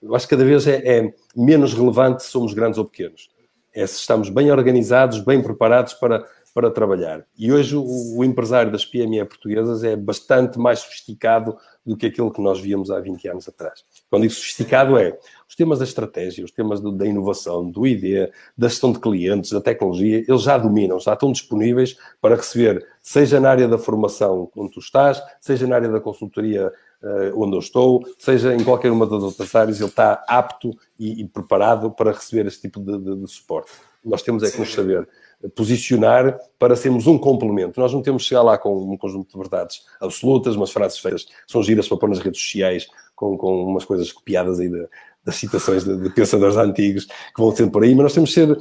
eu 0.00 0.14
acho 0.14 0.24
que 0.28 0.36
cada 0.36 0.44
vez 0.44 0.68
é, 0.68 0.76
é 0.86 1.14
menos 1.34 1.74
relevante 1.74 2.22
se 2.22 2.30
somos 2.30 2.54
grandes 2.54 2.78
ou 2.78 2.84
pequenos. 2.84 3.28
É 3.74 3.84
se 3.84 3.96
estamos 3.96 4.28
bem 4.28 4.52
organizados, 4.52 5.18
bem 5.18 5.42
preparados 5.42 5.94
para, 5.94 6.24
para 6.56 6.70
trabalhar. 6.70 7.22
E 7.36 7.52
hoje 7.52 7.76
o, 7.76 7.84
o 8.16 8.24
empresário 8.24 8.72
das 8.72 8.82
PME 8.82 9.22
portuguesas 9.26 9.84
é 9.84 9.94
bastante 9.94 10.58
mais 10.58 10.78
sofisticado 10.78 11.54
do 11.84 11.94
que 11.94 12.06
aquilo 12.06 12.32
que 12.32 12.40
nós 12.40 12.58
víamos 12.58 12.90
há 12.90 12.98
20 12.98 13.28
anos 13.28 13.46
atrás. 13.46 13.84
Quando 14.08 14.22
digo 14.22 14.32
sofisticado 14.32 14.96
é 14.96 15.18
os 15.46 15.54
temas 15.54 15.80
da 15.80 15.84
estratégia, 15.84 16.42
os 16.42 16.50
temas 16.50 16.80
do, 16.80 16.90
da 16.92 17.04
inovação, 17.04 17.70
do 17.70 17.86
ID, 17.86 18.30
da 18.56 18.68
gestão 18.68 18.90
de 18.90 18.98
clientes, 18.98 19.52
da 19.52 19.60
tecnologia, 19.60 20.24
eles 20.26 20.40
já 20.40 20.56
dominam, 20.56 20.98
já 20.98 21.12
estão 21.12 21.30
disponíveis 21.30 21.98
para 22.22 22.36
receber, 22.36 22.86
seja 23.02 23.38
na 23.38 23.50
área 23.50 23.68
da 23.68 23.76
formação 23.76 24.50
onde 24.56 24.72
tu 24.72 24.80
estás, 24.80 25.22
seja 25.38 25.66
na 25.66 25.76
área 25.76 25.90
da 25.90 26.00
consultoria 26.00 26.72
uh, 27.02 27.38
onde 27.38 27.54
eu 27.54 27.60
estou, 27.60 28.02
seja 28.18 28.54
em 28.54 28.64
qualquer 28.64 28.90
uma 28.90 29.04
das 29.04 29.22
outras 29.22 29.54
áreas, 29.54 29.78
ele 29.78 29.90
está 29.90 30.24
apto 30.26 30.70
e, 30.98 31.20
e 31.20 31.28
preparado 31.28 31.90
para 31.90 32.12
receber 32.12 32.46
esse 32.46 32.62
tipo 32.62 32.80
de, 32.80 32.96
de, 32.96 33.14
de 33.14 33.30
suporte. 33.30 33.72
Nós 34.02 34.22
temos 34.22 34.42
é 34.42 34.50
que 34.50 34.58
nos 34.58 34.72
saber 34.72 35.06
posicionar 35.54 36.38
para 36.58 36.76
sermos 36.76 37.06
um 37.06 37.18
complemento. 37.18 37.80
Nós 37.80 37.92
não 37.92 38.02
temos 38.02 38.22
que 38.22 38.28
chegar 38.28 38.42
lá 38.42 38.56
com 38.58 38.92
um 38.92 38.96
conjunto 38.96 39.30
de 39.30 39.38
verdades 39.38 39.82
absolutas, 40.00 40.56
umas 40.56 40.70
frases 40.70 40.98
feitas 40.98 41.24
que 41.24 41.32
são 41.46 41.62
giras 41.62 41.88
para 41.88 41.98
pôr 41.98 42.08
nas 42.08 42.18
redes 42.18 42.40
sociais, 42.40 42.86
com, 43.14 43.36
com 43.36 43.64
umas 43.64 43.84
coisas 43.84 44.10
copiadas 44.12 44.60
aí 44.60 44.68
de, 44.68 44.88
das 45.24 45.36
citações 45.36 45.84
de, 45.84 45.96
de, 45.96 46.10
pensadores 46.10 46.56
antigos 46.56 47.06
que 47.06 47.40
vão 47.40 47.54
sempre 47.54 47.72
por 47.72 47.84
aí, 47.84 47.94
mas 47.94 48.04
nós 48.04 48.14
temos 48.14 48.32
que 48.32 48.34
ser. 48.34 48.56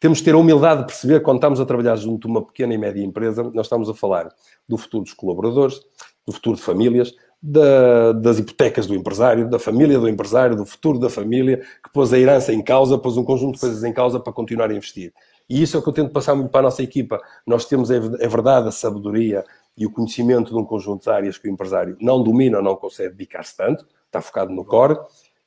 Temos 0.00 0.18
que 0.18 0.24
ter 0.24 0.34
a 0.34 0.38
humildade 0.38 0.80
de 0.80 0.86
perceber 0.86 1.20
quando 1.20 1.38
estamos 1.38 1.60
a 1.60 1.64
trabalhar 1.64 1.96
junto 1.96 2.26
de 2.26 2.32
uma 2.32 2.44
pequena 2.44 2.74
e 2.74 2.78
média 2.78 3.02
empresa, 3.02 3.42
nós 3.42 3.66
estamos 3.66 3.88
a 3.88 3.94
falar 3.94 4.28
do 4.68 4.76
futuro 4.76 5.04
dos 5.04 5.14
colaboradores, 5.14 5.80
do 6.26 6.32
futuro 6.32 6.56
de 6.56 6.62
famílias, 6.62 7.14
da, 7.46 8.12
das 8.12 8.38
hipotecas 8.38 8.86
do 8.86 8.94
empresário, 8.94 9.48
da 9.48 9.58
família 9.58 9.98
do 9.98 10.08
empresário, 10.08 10.56
do 10.56 10.64
futuro 10.64 10.98
da 10.98 11.10
família, 11.10 11.58
que 11.82 11.92
pôs 11.92 12.10
a 12.12 12.18
herança 12.18 12.52
em 12.52 12.62
causa, 12.62 12.96
pôs 12.96 13.18
um 13.18 13.24
conjunto 13.24 13.54
de 13.54 13.60
coisas 13.60 13.84
em 13.84 13.92
causa 13.92 14.18
para 14.18 14.32
continuar 14.32 14.70
a 14.70 14.74
investir. 14.74 15.12
E 15.48 15.62
isso 15.62 15.76
é 15.76 15.80
o 15.80 15.82
que 15.82 15.88
eu 15.88 15.92
tento 15.92 16.12
passar 16.12 16.34
muito 16.34 16.50
para 16.50 16.60
a 16.60 16.62
nossa 16.64 16.82
equipa. 16.82 17.20
Nós 17.46 17.66
temos, 17.66 17.90
é, 17.90 17.96
é 17.96 18.28
verdade, 18.28 18.68
a 18.68 18.72
sabedoria 18.72 19.44
e 19.76 19.84
o 19.86 19.90
conhecimento 19.90 20.50
de 20.50 20.56
um 20.56 20.64
conjunto 20.64 21.04
de 21.04 21.10
áreas 21.10 21.36
que 21.36 21.48
o 21.48 21.50
empresário 21.50 21.96
não 22.00 22.22
domina 22.22 22.62
não 22.62 22.76
consegue 22.76 23.14
dedicar-se 23.14 23.56
tanto, 23.56 23.86
está 24.06 24.20
focado 24.20 24.52
no 24.52 24.64
core. 24.64 24.98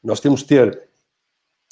Nós 0.03 0.19
temos 0.19 0.43
que 0.43 0.49
ter, 0.49 0.89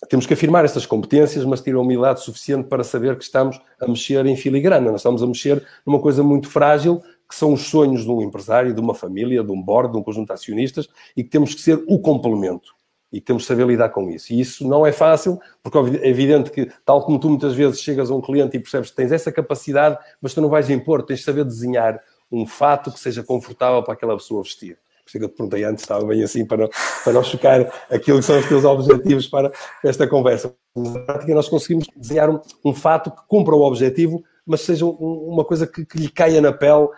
temos 0.09 0.25
que 0.25 0.33
afirmar 0.33 0.65
estas 0.65 0.85
competências, 0.85 1.45
mas 1.45 1.61
ter 1.61 1.75
a 1.75 1.79
humildade 1.79 2.21
suficiente 2.21 2.67
para 2.67 2.83
saber 2.83 3.17
que 3.17 3.23
estamos 3.23 3.61
a 3.79 3.87
mexer 3.87 4.25
em 4.25 4.35
filigrana. 4.35 4.91
Nós 4.91 5.01
estamos 5.01 5.21
a 5.21 5.27
mexer 5.27 5.65
numa 5.85 5.99
coisa 5.99 6.23
muito 6.23 6.49
frágil, 6.49 7.01
que 7.27 7.35
são 7.35 7.53
os 7.53 7.63
sonhos 7.63 8.03
de 8.03 8.09
um 8.09 8.21
empresário, 8.21 8.73
de 8.73 8.79
uma 8.79 8.93
família, 8.93 9.43
de 9.43 9.51
um 9.51 9.61
board, 9.61 9.91
de 9.91 9.97
um 9.97 10.03
conjunto 10.03 10.27
de 10.27 10.33
acionistas, 10.33 10.87
e 11.15 11.23
que 11.23 11.29
temos 11.29 11.53
que 11.53 11.61
ser 11.61 11.83
o 11.87 11.99
complemento 11.99 12.73
e 13.15 13.21
temos 13.21 13.43
de 13.43 13.47
saber 13.47 13.65
lidar 13.65 13.89
com 13.89 14.09
isso. 14.09 14.33
E 14.33 14.41
isso 14.41 14.67
não 14.67 14.85
é 14.85 14.91
fácil, 14.91 15.39
porque 15.63 15.77
é 16.01 16.09
evidente 16.09 16.51
que, 16.51 16.69
tal 16.85 17.01
como 17.05 17.17
tu 17.17 17.29
muitas 17.29 17.53
vezes 17.53 17.79
chegas 17.79 18.11
a 18.11 18.13
um 18.13 18.19
cliente 18.19 18.57
e 18.57 18.59
percebes 18.59 18.89
que 18.89 18.95
tens 18.97 19.09
essa 19.09 19.31
capacidade, 19.31 19.97
mas 20.21 20.33
tu 20.33 20.41
não 20.41 20.49
vais 20.49 20.69
impor, 20.69 21.01
tens 21.01 21.19
de 21.19 21.25
saber 21.25 21.45
desenhar 21.45 21.97
um 22.29 22.45
fato 22.45 22.91
que 22.91 22.99
seja 22.99 23.23
confortável 23.23 23.81
para 23.83 23.93
aquela 23.93 24.17
pessoa 24.17 24.43
vestir. 24.43 24.77
Por 25.05 25.09
isso 25.09 25.17
que 25.17 25.23
eu 25.23 25.29
te 25.29 25.37
perguntei 25.37 25.63
antes, 25.63 25.83
estava 25.83 26.03
bem 26.05 26.23
assim, 26.23 26.45
para 26.45 26.63
não, 26.63 26.69
para 27.05 27.13
não 27.13 27.23
chocar 27.23 27.61
aquilo 27.89 28.19
que 28.19 28.25
são 28.25 28.37
os 28.37 28.45
teus 28.47 28.65
objetivos 28.65 29.27
para 29.27 29.49
esta 29.81 30.05
conversa. 30.05 30.53
Na 30.75 30.99
prática, 30.99 31.33
nós 31.33 31.47
conseguimos 31.47 31.87
desenhar 31.95 32.29
um, 32.29 32.41
um 32.65 32.73
fato 32.73 33.11
que 33.11 33.21
cumpra 33.29 33.55
o 33.55 33.61
objetivo, 33.61 34.21
mas 34.45 34.59
seja 34.59 34.85
um, 34.85 34.89
uma 34.89 35.45
coisa 35.45 35.65
que, 35.65 35.85
que 35.85 35.97
lhe 35.97 36.09
caia 36.09 36.41
na 36.41 36.51
pele 36.51 36.89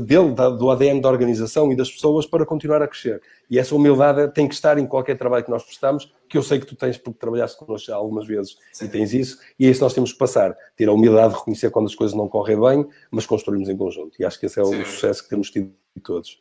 dele, 0.00 0.32
da, 0.32 0.50
do 0.50 0.70
ADN 0.70 1.00
da 1.00 1.08
organização 1.08 1.72
e 1.72 1.76
das 1.76 1.90
pessoas 1.90 2.26
para 2.26 2.44
continuar 2.44 2.82
a 2.82 2.88
crescer. 2.88 3.20
E 3.50 3.58
essa 3.58 3.74
humildade 3.74 4.32
tem 4.32 4.46
que 4.46 4.54
estar 4.54 4.78
em 4.78 4.86
qualquer 4.86 5.16
trabalho 5.16 5.44
que 5.44 5.50
nós 5.50 5.64
prestamos, 5.64 6.12
que 6.28 6.36
eu 6.36 6.42
sei 6.42 6.60
que 6.60 6.66
tu 6.66 6.76
tens 6.76 6.98
porque 6.98 7.18
trabalhaste 7.18 7.58
connosco 7.58 7.90
algumas 7.92 8.26
vezes 8.26 8.56
Sim. 8.72 8.84
e 8.84 8.88
tens 8.88 9.14
isso, 9.14 9.38
e 9.58 9.66
é 9.66 9.70
isso 9.70 9.82
nós 9.82 9.94
temos 9.94 10.12
que 10.12 10.18
passar. 10.18 10.56
Ter 10.76 10.88
a 10.88 10.92
humildade 10.92 11.32
de 11.32 11.38
reconhecer 11.38 11.70
quando 11.70 11.86
as 11.86 11.94
coisas 11.94 12.16
não 12.16 12.28
correm 12.28 12.60
bem, 12.60 12.88
mas 13.10 13.26
construímos 13.26 13.68
em 13.68 13.76
conjunto. 13.76 14.16
E 14.20 14.24
acho 14.24 14.38
que 14.38 14.46
esse 14.46 14.60
é 14.60 14.64
Sim. 14.64 14.82
o 14.82 14.86
sucesso 14.86 15.22
que 15.22 15.30
temos 15.30 15.50
tido 15.50 15.72
todos. 16.04 16.40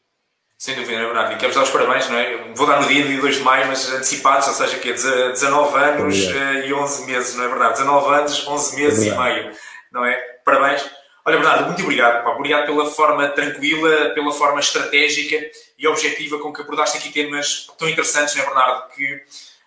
Sem 0.58 0.76
dúvida, 0.76 1.00
é 1.00 1.06
Bernardo. 1.06 1.34
E 1.34 1.38
quero 1.38 1.54
dar 1.54 1.64
os 1.64 1.70
parabéns, 1.70 2.10
não 2.10 2.18
é? 2.18 2.52
Vou 2.56 2.66
dar 2.66 2.82
no 2.82 2.88
dia, 2.88 3.04
dia 3.04 3.22
2 3.22 3.36
de 3.36 3.42
maio, 3.44 3.68
mas 3.68 3.88
antecipados, 3.94 4.48
ou 4.48 4.54
seja, 4.56 4.78
que 4.80 4.90
é 4.90 4.94
19 4.94 5.78
anos 5.78 6.16
é 6.16 6.68
e 6.68 6.74
11 6.74 7.06
meses, 7.06 7.36
não 7.36 7.46
é 7.46 7.48
verdade? 7.48 7.74
19 7.74 8.16
anos, 8.16 8.48
11 8.48 8.76
meses 8.76 9.06
é 9.06 9.14
e 9.14 9.18
meio, 9.18 9.52
não 9.92 10.04
é? 10.04 10.20
Parabéns. 10.44 10.97
Olha, 11.28 11.40
Bernardo, 11.40 11.66
muito 11.66 11.84
obrigado. 11.84 12.24
Pá. 12.24 12.30
Obrigado 12.30 12.66
pela 12.68 12.86
forma 12.90 13.28
tranquila, 13.28 14.12
pela 14.12 14.32
forma 14.32 14.62
estratégica 14.62 15.36
e 15.78 15.86
objetiva 15.86 16.40
com 16.40 16.54
que 16.54 16.62
abordaste 16.62 16.98
aqui 16.98 17.10
temas 17.10 17.68
tão 17.78 17.90
interessantes, 17.90 18.34
não 18.34 18.44
é, 18.44 18.46
Bernardo? 18.46 18.88
Que, 18.96 19.24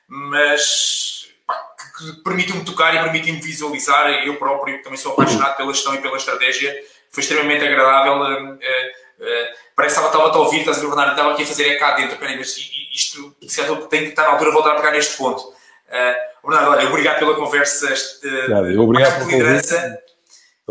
mas 0.08 1.28
que 1.98 2.22
permitiu-me 2.22 2.64
tocar 2.64 2.94
e 2.94 2.98
permitiu-me 3.00 3.42
visualizar. 3.42 4.08
Eu 4.24 4.36
próprio, 4.36 4.78
que 4.78 4.84
também 4.84 4.96
sou 4.96 5.12
apaixonado 5.12 5.58
pela 5.58 5.74
gestão 5.74 5.94
e 5.94 5.98
pela 5.98 6.16
estratégia, 6.16 6.74
foi 7.10 7.22
extremamente 7.22 7.62
agradável. 7.62 8.14
Uh, 8.14 8.54
uh, 8.54 8.58
parece 9.76 10.00
que 10.00 10.06
estava, 10.06 10.30
a 10.30 10.38
ouvir, 10.38 10.60
estás 10.60 10.78
a 10.78 10.80
ver, 10.80 10.86
Bernardo, 10.86 11.10
estava 11.10 11.32
aqui 11.32 11.42
a 11.42 11.46
fazer 11.46 11.68
é 11.68 11.74
cá 11.74 11.94
dentro. 11.94 12.16
Peraí, 12.16 12.38
mas 12.38 12.56
isto 12.56 13.36
tem 13.90 14.04
que 14.04 14.08
estar 14.08 14.22
na 14.22 14.28
altura 14.30 14.48
de 14.48 14.56
voltar 14.56 14.72
a 14.72 14.76
pegar 14.76 14.92
neste 14.92 15.14
ponto. 15.18 15.42
Uh, 15.42 16.48
Bernardo, 16.48 16.70
olha, 16.70 16.88
obrigado 16.88 17.18
pela 17.18 17.34
conversa. 17.34 17.92
Obrigado 18.82 19.18
pela 19.18 19.30
liderança. 19.30 20.09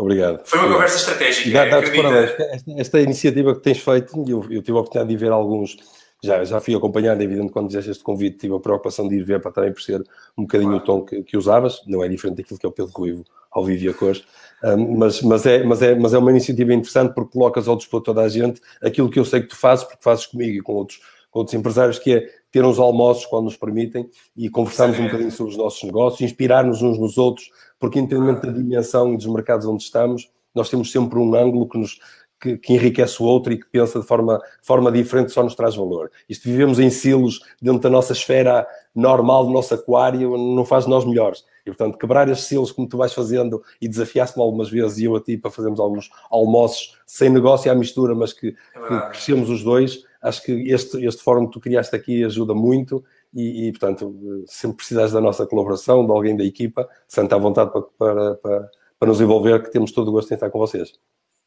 Obrigado. 0.00 0.40
Foi 0.44 0.58
uma 0.58 0.66
obrigado. 0.66 0.72
conversa 0.72 0.96
estratégica. 0.96 1.50
Dá, 1.50 1.66
esta, 1.66 2.72
esta, 2.78 3.00
iniciativa 3.00 3.54
que 3.54 3.60
tens 3.60 3.78
feito, 3.78 4.24
eu, 4.26 4.44
eu 4.50 4.62
tive 4.62 4.76
a 4.76 4.80
oportunidade 4.80 5.08
de 5.10 5.16
ver 5.16 5.30
alguns 5.30 5.76
já, 6.22 6.44
já 6.44 6.60
fui 6.60 6.74
acompanhando, 6.74 7.20
é 7.22 7.24
evidente, 7.24 7.50
quando 7.50 7.68
fizeste 7.68 7.90
este 7.90 8.04
convite, 8.04 8.38
tive 8.38 8.54
a 8.54 8.60
preocupação 8.60 9.08
de 9.08 9.16
ir 9.16 9.24
ver 9.24 9.40
para 9.40 9.50
também 9.50 9.72
perceber 9.72 10.04
um 10.36 10.42
bocadinho 10.42 10.76
o 10.76 10.80
tom 10.80 11.02
que, 11.02 11.22
que, 11.22 11.36
usavas, 11.36 11.80
não 11.86 12.04
é 12.04 12.08
diferente 12.08 12.38
daquilo 12.38 12.58
que 12.58 12.66
é 12.66 12.68
o 12.68 12.72
Pedro 12.72 12.92
Ruivo 12.92 13.24
ao 13.50 13.64
vivo 13.64 13.84
e 13.84 13.88
a 13.88 13.94
cores, 13.94 14.22
um, 14.62 14.98
mas, 14.98 15.22
mas, 15.22 15.46
é, 15.46 15.64
mas, 15.64 15.82
é, 15.82 15.94
mas 15.94 16.12
é 16.12 16.18
uma 16.18 16.30
iniciativa 16.30 16.74
interessante 16.74 17.14
porque 17.14 17.32
colocas 17.32 17.66
ao 17.66 17.76
dispor 17.76 18.02
toda 18.02 18.20
a 18.20 18.28
gente 18.28 18.60
aquilo 18.82 19.08
que 19.08 19.18
eu 19.18 19.24
sei 19.24 19.40
que 19.40 19.48
tu 19.48 19.56
fazes, 19.56 19.84
porque 19.84 20.02
fazes 20.02 20.26
comigo 20.26 20.58
e 20.58 20.60
com 20.60 20.74
outros, 20.74 21.00
com 21.30 21.38
outros 21.40 21.54
empresários, 21.54 21.98
que 21.98 22.12
é 22.12 22.28
ter 22.52 22.64
uns 22.64 22.78
almoços 22.78 23.24
quando 23.26 23.44
nos 23.44 23.56
permitem 23.56 24.08
e 24.36 24.50
conversarmos 24.50 24.98
um 24.98 25.04
bocadinho 25.04 25.30
sobre 25.30 25.52
os 25.52 25.58
nossos 25.58 25.82
negócios, 25.82 26.20
inspirar-nos 26.20 26.82
uns 26.82 26.98
nos 26.98 27.16
outros, 27.16 27.50
porque 27.80 27.98
independentemente 27.98 28.46
da 28.46 28.52
dimensão 28.52 29.12
e 29.12 29.16
dos 29.16 29.26
mercados 29.26 29.66
onde 29.66 29.82
estamos, 29.82 30.30
nós 30.54 30.68
temos 30.68 30.92
sempre 30.92 31.18
um 31.18 31.34
ângulo 31.34 31.68
que 31.68 31.78
nos, 31.78 31.98
que, 32.40 32.58
que, 32.58 32.74
enriquece 32.74 33.22
o 33.22 33.26
outro 33.26 33.52
e 33.52 33.58
que 33.58 33.66
pensa 33.66 34.00
de 34.00 34.06
forma, 34.06 34.40
forma 34.62 34.92
diferente 34.92 35.32
só 35.32 35.42
nos 35.42 35.54
traz 35.54 35.74
valor. 35.74 36.10
Isto 36.28 36.44
vivemos 36.44 36.78
em 36.78 36.90
silos 36.90 37.40
dentro 37.60 37.80
da 37.80 37.90
nossa 37.90 38.12
esfera 38.12 38.66
normal, 38.94 39.46
do 39.46 39.52
nosso 39.52 39.74
aquário, 39.74 40.36
não 40.36 40.64
faz 40.64 40.86
nós 40.86 41.04
melhores. 41.04 41.44
E, 41.64 41.70
portanto, 41.70 41.98
quebrar 41.98 42.28
estes 42.28 42.48
silos 42.48 42.72
como 42.72 42.88
tu 42.88 42.96
vais 42.96 43.12
fazendo 43.12 43.62
e 43.80 43.88
desafiaste-me 43.88 44.42
algumas 44.42 44.70
vezes 44.70 44.98
e 44.98 45.04
eu 45.04 45.16
a 45.16 45.20
ti 45.20 45.36
para 45.36 45.50
fazermos 45.50 45.80
alguns 45.80 46.10
almoços 46.30 46.98
sem 47.06 47.30
negócio 47.30 47.70
à 47.70 47.74
mistura, 47.74 48.14
mas 48.14 48.32
que, 48.32 48.48
é 48.74 48.80
que 48.80 49.08
crescemos 49.10 49.48
os 49.48 49.62
dois, 49.62 50.04
acho 50.22 50.42
que 50.42 50.52
este, 50.70 51.04
este 51.04 51.22
fórum 51.22 51.46
que 51.46 51.52
tu 51.52 51.60
criaste 51.60 51.94
aqui 51.94 52.24
ajuda 52.24 52.54
muito 52.54 53.04
e, 53.34 53.68
e, 53.68 53.72
portanto, 53.72 54.44
sempre 54.46 54.78
precisares 54.78 55.12
da 55.12 55.20
nossa 55.20 55.46
colaboração, 55.46 56.04
de 56.04 56.12
alguém 56.12 56.36
da 56.36 56.44
equipa, 56.44 56.88
senta 57.06 57.36
à 57.36 57.38
vontade 57.38 57.70
para, 57.72 57.82
para, 57.98 58.34
para, 58.36 58.70
para 58.98 59.08
nos 59.08 59.20
envolver, 59.20 59.62
que 59.62 59.70
temos 59.70 59.92
todo 59.92 60.08
o 60.08 60.12
gosto 60.12 60.30
em 60.30 60.34
estar 60.34 60.50
com 60.50 60.58
vocês. 60.58 60.92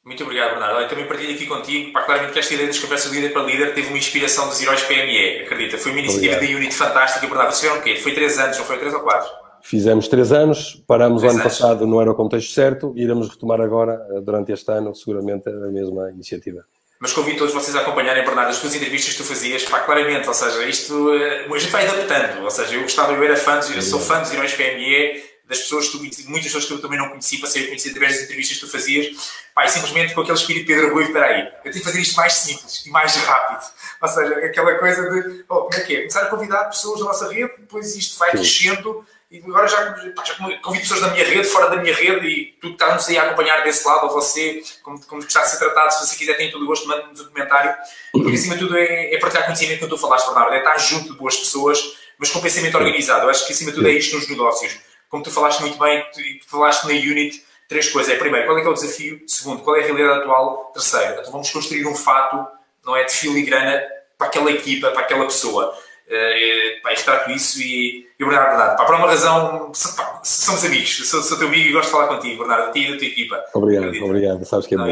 Muito 0.06 0.22
obrigado, 0.24 0.52
Bernardo. 0.52 0.82
Eu 0.82 0.88
também 0.90 1.08
partilho 1.08 1.34
aqui 1.34 1.46
contigo. 1.46 1.94
Pá, 1.94 2.04
claramente 2.04 2.34
que 2.34 2.40
esta 2.40 2.54
ideia 2.54 2.68
das 2.68 2.80
conversas 2.80 3.12
líder 3.12 3.32
para 3.32 3.44
líder 3.44 3.74
teve 3.74 3.88
uma 3.88 3.98
inspiração 3.98 4.50
dos 4.50 4.62
heróis 4.62 4.82
PME, 4.84 5.44
acredita. 5.44 5.78
Foi 5.78 5.92
uma 5.92 6.02
iniciativa 6.02 6.36
da 6.36 6.46
Unity 6.46 6.76
fantástica. 6.76 7.26
Bernardo, 7.26 7.52
vocês 7.52 7.62
fizeram 7.62 7.80
o 7.80 7.84
quê? 7.84 7.96
Foi 7.96 8.14
três 8.14 8.38
anos, 8.38 8.58
não 8.58 8.66
foi 8.66 8.78
três 8.80 8.94
ou 8.94 9.00
quatro? 9.00 9.32
Fizemos 9.62 10.10
três 10.10 10.34
anos, 10.34 10.84
paramos 10.86 11.22
três 11.22 11.34
ano 11.34 11.42
anos. 11.42 11.58
passado, 11.58 11.88
não 11.88 12.02
era 12.02 12.12
o 12.12 12.16
contexto 12.16 12.52
certo, 12.52 12.94
e 12.98 13.04
iremos 13.04 13.30
retomar 13.30 13.62
agora, 13.62 14.06
eh, 14.12 14.20
durante 14.20 14.52
este 14.52 14.70
ano, 14.70 14.94
seguramente 14.94 15.48
a 15.48 15.72
mesma 15.72 16.12
iniciativa. 16.12 16.66
Mas 17.04 17.12
convido 17.12 17.40
todos 17.40 17.54
vocês 17.54 17.76
a 17.76 17.82
acompanharem, 17.82 18.24
Bernardo, 18.24 18.52
as 18.52 18.60
tuas 18.60 18.74
entrevistas 18.76 19.12
que 19.12 19.22
tu 19.22 19.26
fazias, 19.26 19.66
pá, 19.66 19.82
claramente, 19.82 20.26
ou 20.26 20.34
seja, 20.34 20.64
isto, 20.64 21.14
eh, 21.14 21.46
a 21.54 21.58
gente 21.60 21.70
vai 21.70 21.86
adaptando, 21.86 22.42
ou 22.42 22.50
seja, 22.50 22.76
eu 22.76 22.82
gostava, 22.84 23.12
eu 23.12 23.22
era 23.22 23.36
fã, 23.36 23.60
eu 23.76 23.82
sou 23.82 24.00
fã 24.00 24.22
dos 24.22 24.32
heróis 24.32 24.54
PME, 24.54 25.22
das 25.46 25.60
pessoas 25.60 25.90
que 25.90 25.98
tu 25.98 26.30
muitas 26.30 26.46
pessoas 26.46 26.64
que 26.64 26.72
eu 26.72 26.80
também 26.80 26.98
não 26.98 27.10
conheci, 27.10 27.40
passei 27.40 27.66
a 27.66 27.68
conhecer 27.68 27.90
através 27.90 28.14
das 28.14 28.24
entrevistas 28.24 28.58
que 28.58 28.66
tu 28.66 28.72
fazias, 28.72 29.18
pá, 29.54 29.66
e 29.66 29.68
simplesmente 29.68 30.14
com 30.14 30.22
aquele 30.22 30.38
espírito 30.38 30.66
Pedro 30.66 30.94
Rui, 30.94 31.04
espera 31.04 31.26
aí, 31.26 31.42
eu 31.42 31.72
tenho 31.74 31.74
que 31.74 31.84
fazer 31.84 32.00
isto 32.00 32.16
mais 32.16 32.34
simples 32.36 32.86
e 32.86 32.90
mais 32.90 33.14
rápido. 33.18 33.70
Ou 34.02 34.08
seja, 34.08 34.36
aquela 34.36 34.76
coisa 34.76 35.10
de, 35.10 35.44
oh, 35.50 35.56
como 35.64 35.76
é 35.76 35.80
que 35.82 35.96
é? 35.98 35.98
Começar 35.98 36.22
a 36.22 36.28
convidar 36.28 36.64
pessoas 36.70 37.02
da 37.02 37.06
nossa 37.08 37.28
rede, 37.28 37.52
depois 37.60 37.98
isto 37.98 38.18
vai 38.18 38.32
crescendo, 38.32 39.06
e 39.34 39.40
agora 39.40 39.68
já, 39.68 39.96
já 40.24 40.36
convido 40.62 40.82
pessoas 40.84 41.02
da 41.02 41.10
minha 41.10 41.26
rede, 41.26 41.48
fora 41.48 41.70
da 41.70 41.78
minha 41.78 41.94
rede, 41.94 42.28
e 42.28 42.46
tu 42.62 42.68
que 42.68 42.74
estás 42.74 43.10
aí 43.10 43.18
a 43.18 43.24
acompanhar 43.24 43.64
desse 43.64 43.86
lado, 43.86 44.06
ou 44.06 44.14
você, 44.14 44.62
como, 44.84 45.04
como 45.06 45.22
está 45.22 45.42
a 45.42 45.46
ser 45.46 45.58
tratado, 45.58 45.92
se 45.92 46.08
você 46.08 46.16
quiser, 46.16 46.38
tem 46.38 46.52
todo 46.52 46.64
o 46.64 46.68
gosto, 46.68 46.88
manda-nos 46.88 47.20
um 47.20 47.26
comentário, 47.26 47.76
porque 48.12 48.30
acima 48.38 48.56
de 48.56 48.62
tudo 48.62 48.78
é, 48.78 49.14
é 49.14 49.20
partilhar 49.20 49.46
conhecimento 49.46 49.80
que 49.80 49.88
tu 49.88 49.98
falaste, 49.98 50.28
Bernardo, 50.28 50.54
é 50.54 50.60
estar 50.60 50.78
junto 50.78 51.12
de 51.12 51.18
boas 51.18 51.36
pessoas, 51.36 51.98
mas 52.18 52.30
com 52.30 52.40
pensamento 52.40 52.78
organizado. 52.78 53.26
Eu 53.26 53.30
acho 53.30 53.46
que 53.46 53.54
acima 53.54 53.72
de 53.72 53.78
tudo 53.78 53.88
é 53.90 53.92
isto 53.92 54.16
nos 54.16 54.30
negócios 54.30 54.80
como 55.14 55.22
tu 55.22 55.30
falaste 55.30 55.60
muito 55.62 55.78
bem, 55.78 56.04
tu 56.42 56.50
falaste 56.50 56.86
na 56.86 56.94
Unit, 56.94 57.46
três 57.70 57.88
coisas. 57.88 58.12
É, 58.12 58.18
primeiro, 58.18 58.48
qual 58.48 58.58
é 58.58 58.62
que 58.62 58.68
é 58.68 58.70
o 58.72 58.74
desafio? 58.74 59.22
Segundo, 59.28 59.62
qual 59.62 59.76
é 59.76 59.82
a 59.82 59.84
realidade 59.84 60.22
atual? 60.22 60.72
Terceiro, 60.74 61.20
então 61.20 61.32
vamos 61.32 61.52
construir 61.52 61.86
um 61.86 61.94
fato, 61.94 62.44
não 62.84 62.96
é, 62.96 63.04
de 63.04 63.14
filigrana 63.14 63.80
para 64.18 64.26
aquela 64.26 64.50
equipa, 64.50 64.90
para 64.90 65.02
aquela 65.02 65.26
pessoa. 65.26 65.78
Uh, 66.06 66.82
pá, 66.84 66.90
retrato 66.90 67.32
isso 67.32 67.62
e, 67.62 68.06
e 68.20 68.24
Bernardo, 68.24 68.50
Bernardo 68.50 68.78
pá, 68.78 68.86
por 68.86 68.96
uma 68.96 69.08
razão, 69.08 69.72
pá, 69.96 70.22
somos 70.24 70.64
amigos, 70.66 71.10
sou, 71.10 71.24
sou 71.24 71.38
teu 71.38 71.48
amigo 71.48 71.70
e 71.70 71.72
gosto 71.72 71.86
de 71.86 71.92
falar 71.92 72.08
contigo, 72.08 72.40
Bernardo, 72.40 72.70
a 72.70 72.72
ti 72.72 72.80
e 72.80 72.92
da 72.92 72.98
tua 72.98 73.08
equipa. 73.08 73.44
Obrigado, 73.54 73.84
Acredito. 73.86 74.06
obrigado, 74.06 74.46
sabes 74.46 74.68
que 74.68 74.76
é 74.76 74.78
não, 74.78 74.86
bom. 74.86 74.92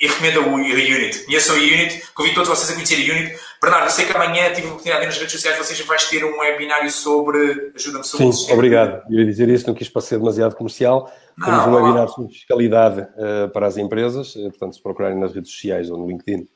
E 0.00 0.06
recomendo, 0.08 0.40
a 0.40 0.42
Unit. 0.42 1.24
Conheçam 1.24 1.54
a 1.54 1.58
Unit, 1.58 2.02
convido 2.14 2.34
todos 2.34 2.48
vocês 2.48 2.70
a 2.70 2.74
conhecer 2.74 2.96
a 2.96 3.14
Unit. 3.14 3.38
Bernardo, 3.62 3.86
eu 3.86 3.90
sei 3.90 4.04
que 4.04 4.12
amanhã 4.12 4.52
tive 4.52 4.66
a 4.66 4.70
oportunidade 4.70 5.06
nas 5.06 5.16
redes 5.16 5.32
sociais, 5.32 5.56
vocês 5.56 5.80
vais 5.80 6.04
ter 6.08 6.24
um 6.24 6.38
webinário 6.40 6.90
sobre. 6.90 7.72
Ajuda-me 7.74 8.04
sobre 8.04 8.32
Sim, 8.32 8.52
obrigado. 8.52 9.02
Eu 9.10 9.20
ia 9.20 9.26
dizer 9.26 9.48
isso, 9.48 9.66
não 9.66 9.74
quis 9.74 9.88
parecer 9.88 10.18
demasiado 10.18 10.56
comercial. 10.56 11.10
Não, 11.38 11.46
Temos 11.46 11.66
um 11.66 11.74
webinar 11.74 12.08
sobre 12.08 12.32
fiscalidade 12.32 13.00
uh, 13.00 13.48
para 13.52 13.66
as 13.66 13.76
empresas, 13.76 14.34
uh, 14.34 14.50
portanto, 14.50 14.74
se 14.74 14.82
procurarem 14.82 15.18
nas 15.18 15.32
redes 15.32 15.50
sociais 15.50 15.88
ou 15.90 15.96
no 15.96 16.08
LinkedIn, 16.08 16.46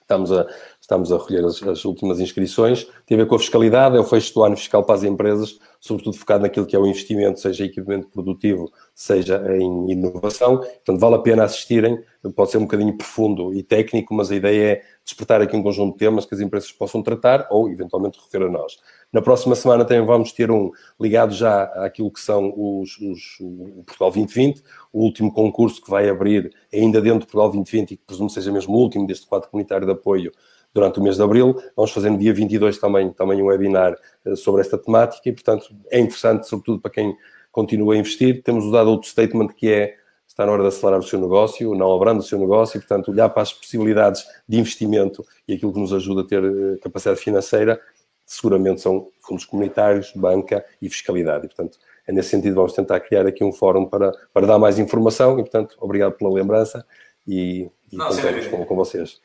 estamos 0.00 0.32
a, 0.32 0.46
estamos 0.84 1.10
a 1.10 1.16
recolher 1.16 1.42
as, 1.46 1.62
as, 1.62 1.84
últimas 1.86 2.20
inscrições. 2.20 2.86
Tem 3.06 3.16
a 3.16 3.22
ver 3.22 3.26
com 3.26 3.34
a 3.34 3.38
fiscalidade, 3.38 3.96
é 3.96 4.00
o 4.00 4.04
fecho 4.04 4.34
do 4.34 4.44
ano 4.44 4.54
fiscal 4.54 4.84
para 4.84 4.96
as 4.96 5.02
empresas, 5.02 5.58
sobretudo 5.80 6.14
focado 6.14 6.42
naquilo 6.42 6.66
que 6.66 6.76
é 6.76 6.78
o 6.78 6.86
investimento, 6.86 7.40
seja 7.40 7.64
equipamento 7.64 8.08
produtivo, 8.08 8.70
seja 8.94 9.42
em 9.56 9.92
inovação. 9.92 10.58
Portanto, 10.58 11.00
vale 11.00 11.14
a 11.14 11.18
pena 11.18 11.44
assistirem. 11.44 11.98
Pode 12.36 12.50
ser 12.50 12.58
um 12.58 12.62
bocadinho 12.62 12.96
profundo 12.98 13.54
e 13.54 13.62
técnico, 13.62 14.12
mas 14.14 14.30
a 14.30 14.36
ideia 14.36 14.72
é 14.72 14.82
despertar 15.02 15.40
aqui 15.40 15.56
um 15.56 15.62
conjunto 15.62 15.92
de 15.92 15.98
temas 15.98 16.26
que 16.26 16.34
as 16.34 16.40
empresas 16.40 16.70
possam 16.70 17.02
tratar 17.02 17.46
ou, 17.50 17.70
eventualmente, 17.70 18.18
recorrer 18.18 18.46
a 18.46 18.50
nós. 18.50 18.76
Na 19.10 19.22
próxima 19.22 19.54
semana 19.54 19.86
também 19.86 20.04
vamos 20.04 20.32
ter 20.32 20.50
um 20.50 20.70
ligado 21.00 21.32
já 21.32 21.64
àquilo 21.84 22.10
que 22.10 22.20
são 22.20 22.52
os, 22.56 22.98
os, 22.98 23.38
o 23.40 23.84
Portugal 23.86 24.10
2020, 24.10 24.62
o 24.92 25.02
último 25.02 25.32
concurso 25.32 25.80
que 25.82 25.90
vai 25.90 26.10
abrir 26.10 26.52
ainda 26.72 27.00
dentro 27.00 27.20
do 27.20 27.26
Portugal 27.26 27.46
2020 27.46 27.92
e 27.92 27.96
que 27.96 28.04
presumo 28.04 28.28
seja 28.28 28.52
mesmo 28.52 28.74
o 28.74 28.78
último 28.78 29.06
deste 29.06 29.26
quadro 29.26 29.48
comunitário 29.48 29.86
de 29.86 29.92
apoio 29.92 30.32
durante 30.74 30.98
o 30.98 31.02
mês 31.02 31.16
de 31.16 31.22
abril. 31.22 31.56
Vamos 31.76 31.92
fazer 31.92 32.10
no 32.10 32.18
dia 32.18 32.34
22 32.34 32.78
também, 32.78 33.12
também 33.12 33.40
um 33.40 33.46
webinar 33.46 33.96
eh, 34.26 34.34
sobre 34.34 34.60
esta 34.60 34.76
temática 34.76 35.28
e, 35.28 35.32
portanto, 35.32 35.74
é 35.90 36.00
interessante, 36.00 36.48
sobretudo 36.48 36.80
para 36.80 36.90
quem 36.90 37.16
continua 37.52 37.94
a 37.94 37.96
investir. 37.96 38.42
Temos 38.42 38.64
usado 38.64 38.90
outro 38.90 39.08
statement 39.08 39.48
que 39.48 39.70
é 39.70 39.94
está 40.26 40.44
na 40.44 40.50
hora 40.50 40.62
de 40.62 40.68
acelerar 40.68 40.98
o 40.98 41.02
seu 41.02 41.20
negócio, 41.20 41.76
não 41.76 41.94
abrando 41.94 42.18
o 42.18 42.22
seu 42.22 42.36
negócio 42.36 42.76
e, 42.76 42.80
portanto, 42.80 43.12
olhar 43.12 43.28
para 43.28 43.42
as 43.42 43.52
possibilidades 43.52 44.26
de 44.48 44.58
investimento 44.58 45.24
e 45.46 45.54
aquilo 45.54 45.72
que 45.72 45.78
nos 45.78 45.92
ajuda 45.92 46.22
a 46.22 46.24
ter 46.24 46.42
eh, 46.42 46.78
capacidade 46.82 47.20
financeira, 47.20 47.80
seguramente 48.26 48.80
são 48.80 49.08
fundos 49.20 49.44
comunitários, 49.44 50.12
banca 50.16 50.64
e 50.82 50.90
fiscalidade. 50.90 51.46
E, 51.46 51.48
portanto, 51.48 51.78
é 52.04 52.12
nesse 52.12 52.30
sentido 52.30 52.56
vamos 52.56 52.72
tentar 52.72 52.98
criar 52.98 53.26
aqui 53.26 53.44
um 53.44 53.52
fórum 53.52 53.86
para, 53.86 54.10
para 54.32 54.44
dar 54.44 54.58
mais 54.58 54.76
informação 54.78 55.38
e, 55.38 55.42
portanto, 55.42 55.76
obrigado 55.80 56.14
pela 56.14 56.32
lembrança 56.32 56.84
e, 57.26 57.70
e 57.92 57.96
contamos 57.96 58.46
com, 58.48 58.64
com 58.66 58.74
vocês. 58.74 59.20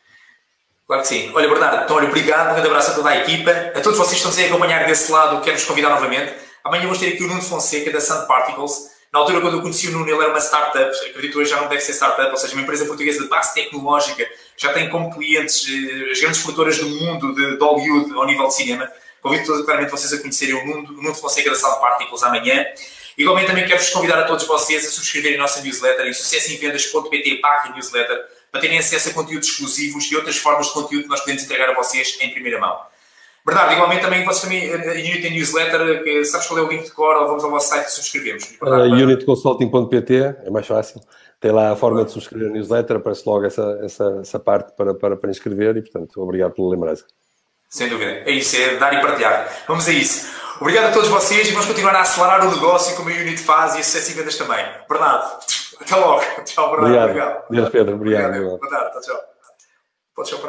Claro 0.90 1.04
que 1.04 1.08
sim. 1.08 1.32
Olha, 1.36 1.48
Bernardo, 1.48 1.84
então, 1.84 1.98
olha, 1.98 2.08
obrigado, 2.08 2.50
um 2.50 2.54
grande 2.54 2.68
abraço 2.68 2.90
a 2.90 2.94
toda 2.96 3.10
a 3.12 3.18
equipa, 3.18 3.52
a 3.52 3.80
todos 3.80 3.96
vocês 4.00 4.20
que 4.20 4.28
estão 4.28 4.44
a 4.44 4.48
acompanhar 4.48 4.88
desse 4.88 5.12
lado, 5.12 5.40
quero-vos 5.44 5.64
convidar 5.64 5.90
novamente. 5.92 6.34
Amanhã 6.64 6.82
vamos 6.82 6.98
ter 6.98 7.14
aqui 7.14 7.24
o 7.24 7.28
Nuno 7.28 7.44
Fonseca 7.44 7.92
da 7.92 8.02
Sun 8.02 8.26
Particles. 8.26 8.90
Na 9.14 9.20
altura, 9.20 9.40
quando 9.40 9.58
eu 9.58 9.62
conheci 9.62 9.88
o 9.88 9.92
Nuno, 9.92 10.10
ele 10.10 10.20
era 10.20 10.32
uma 10.32 10.40
startup, 10.40 10.90
acredito 11.08 11.38
hoje 11.38 11.52
já 11.52 11.62
não 11.62 11.68
deve 11.68 11.82
ser 11.82 11.92
startup, 11.92 12.32
ou 12.32 12.38
seja, 12.38 12.54
uma 12.56 12.64
empresa 12.64 12.86
portuguesa 12.86 13.22
de 13.22 13.30
base 13.30 13.54
tecnológica, 13.54 14.28
já 14.58 14.74
tem 14.74 14.90
como 14.90 15.14
clientes 15.14 15.64
eh, 15.70 16.10
as 16.10 16.20
grandes 16.22 16.42
produtoras 16.42 16.80
do 16.80 16.90
mundo 16.90 17.36
de, 17.36 17.64
Hollywood 17.64 18.12
ao 18.16 18.26
nível 18.26 18.48
de 18.48 18.56
cinema. 18.56 18.92
Convido 19.22 19.46
todos, 19.46 19.66
claramente 19.66 19.92
vocês 19.92 20.12
a 20.12 20.18
conhecerem 20.18 20.56
o 20.56 20.66
Nuno, 20.66 20.90
o 20.90 20.94
Nuno 21.04 21.14
Fonseca 21.14 21.52
da 21.52 21.56
Sun 21.56 21.70
Particles 21.80 22.24
amanhã. 22.24 22.66
Igualmente, 23.16 23.46
também 23.46 23.68
quero-vos 23.68 23.92
convidar 23.92 24.18
a 24.18 24.24
todos 24.24 24.48
vocês 24.48 24.88
a 24.88 24.90
subscreverem 24.90 25.38
a 25.38 25.42
nossa 25.42 25.62
newsletter 25.62 26.08
em 26.08 26.14
sucessoemvendas.pt 26.14 27.42
newsletter 27.76 28.39
para 28.52 28.62
terem 28.62 28.80
acesso 28.80 29.10
a 29.10 29.14
conteúdos 29.14 29.48
exclusivos 29.48 30.12
e 30.12 30.16
outras 30.16 30.38
formas 30.38 30.68
de 30.68 30.74
conteúdo 30.74 31.04
que 31.04 31.10
nós 31.10 31.20
podemos 31.20 31.44
entregar 31.44 31.70
a 31.70 31.76
vocês 31.76 32.18
em 32.20 32.32
primeira 32.32 32.60
mão. 32.60 32.80
Bernardo, 33.46 33.74
igualmente 33.74 34.02
também 34.02 34.24
vocês 34.26 34.42
também, 34.42 34.72
a 34.72 34.92
Unity 34.92 35.22
tem 35.22 35.32
newsletter, 35.32 36.04
que, 36.04 36.26
sabes 36.26 36.48
qual 36.48 36.60
é 36.60 36.62
o 36.62 36.68
link 36.68 36.84
de 36.84 36.92
cor 36.92 37.16
ou 37.16 37.28
vamos 37.28 37.44
ao 37.44 37.50
vosso 37.50 37.70
site 37.70 37.88
e 37.88 37.92
subscrevemos? 37.92 38.44
Uh, 38.62 38.94
Unitconsulting.pt, 38.94 40.36
é 40.46 40.50
mais 40.50 40.68
fácil. 40.68 41.02
Tem 41.40 41.52
lá 41.52 41.72
a 41.72 41.76
forma 41.76 42.04
de 42.04 42.12
subscrever 42.12 42.50
a 42.50 42.52
newsletter, 42.52 42.98
aparece 42.98 43.24
logo 43.26 43.46
essa, 43.46 43.80
essa, 43.82 44.20
essa 44.22 44.40
parte 44.40 44.74
para, 44.76 44.94
para, 44.94 45.16
para 45.16 45.32
inscrever 45.32 45.78
e, 45.78 45.82
portanto, 45.82 46.22
obrigado 46.22 46.52
pela 46.52 46.70
lembrança. 46.70 47.06
Sem 47.70 47.88
dúvida. 47.88 48.12
É 48.26 48.32
isso, 48.32 48.56
é 48.56 48.76
dar 48.76 48.94
e 48.94 49.02
partilhar. 49.02 49.64
Vamos 49.68 49.88
a 49.88 49.92
isso. 49.92 50.28
Obrigado 50.60 50.88
a 50.88 50.92
todos 50.92 51.08
vocês 51.08 51.48
e 51.48 51.52
vamos 51.52 51.68
continuar 51.68 51.96
a 51.96 52.02
acelerar 52.02 52.46
o 52.46 52.52
negócio 52.52 52.96
como 52.98 53.10
a 53.10 53.14
Unity 53.14 53.38
faz 53.38 53.76
e 53.76 53.80
a 53.80 53.84
sucesso 53.84 54.12
e 54.12 54.14
vendas 54.16 54.36
também. 54.36 54.66
Bernardo, 54.90 55.40
até 55.80 55.96
logo. 55.96 56.22
Tchau, 56.44 56.72
Bernardo. 56.72 56.86
Obrigado. 56.86 57.10
Obrigado. 57.10 57.50
Deus, 57.50 57.70
Pedro. 57.70 57.96
Obrigado. 57.96 58.26
obrigado. 58.26 58.58
Boa 58.60 58.70
tarde. 58.70 59.02
Tchau. 59.06 59.18
Pode 60.16 60.30
tchau 60.30 60.40
para 60.40 60.48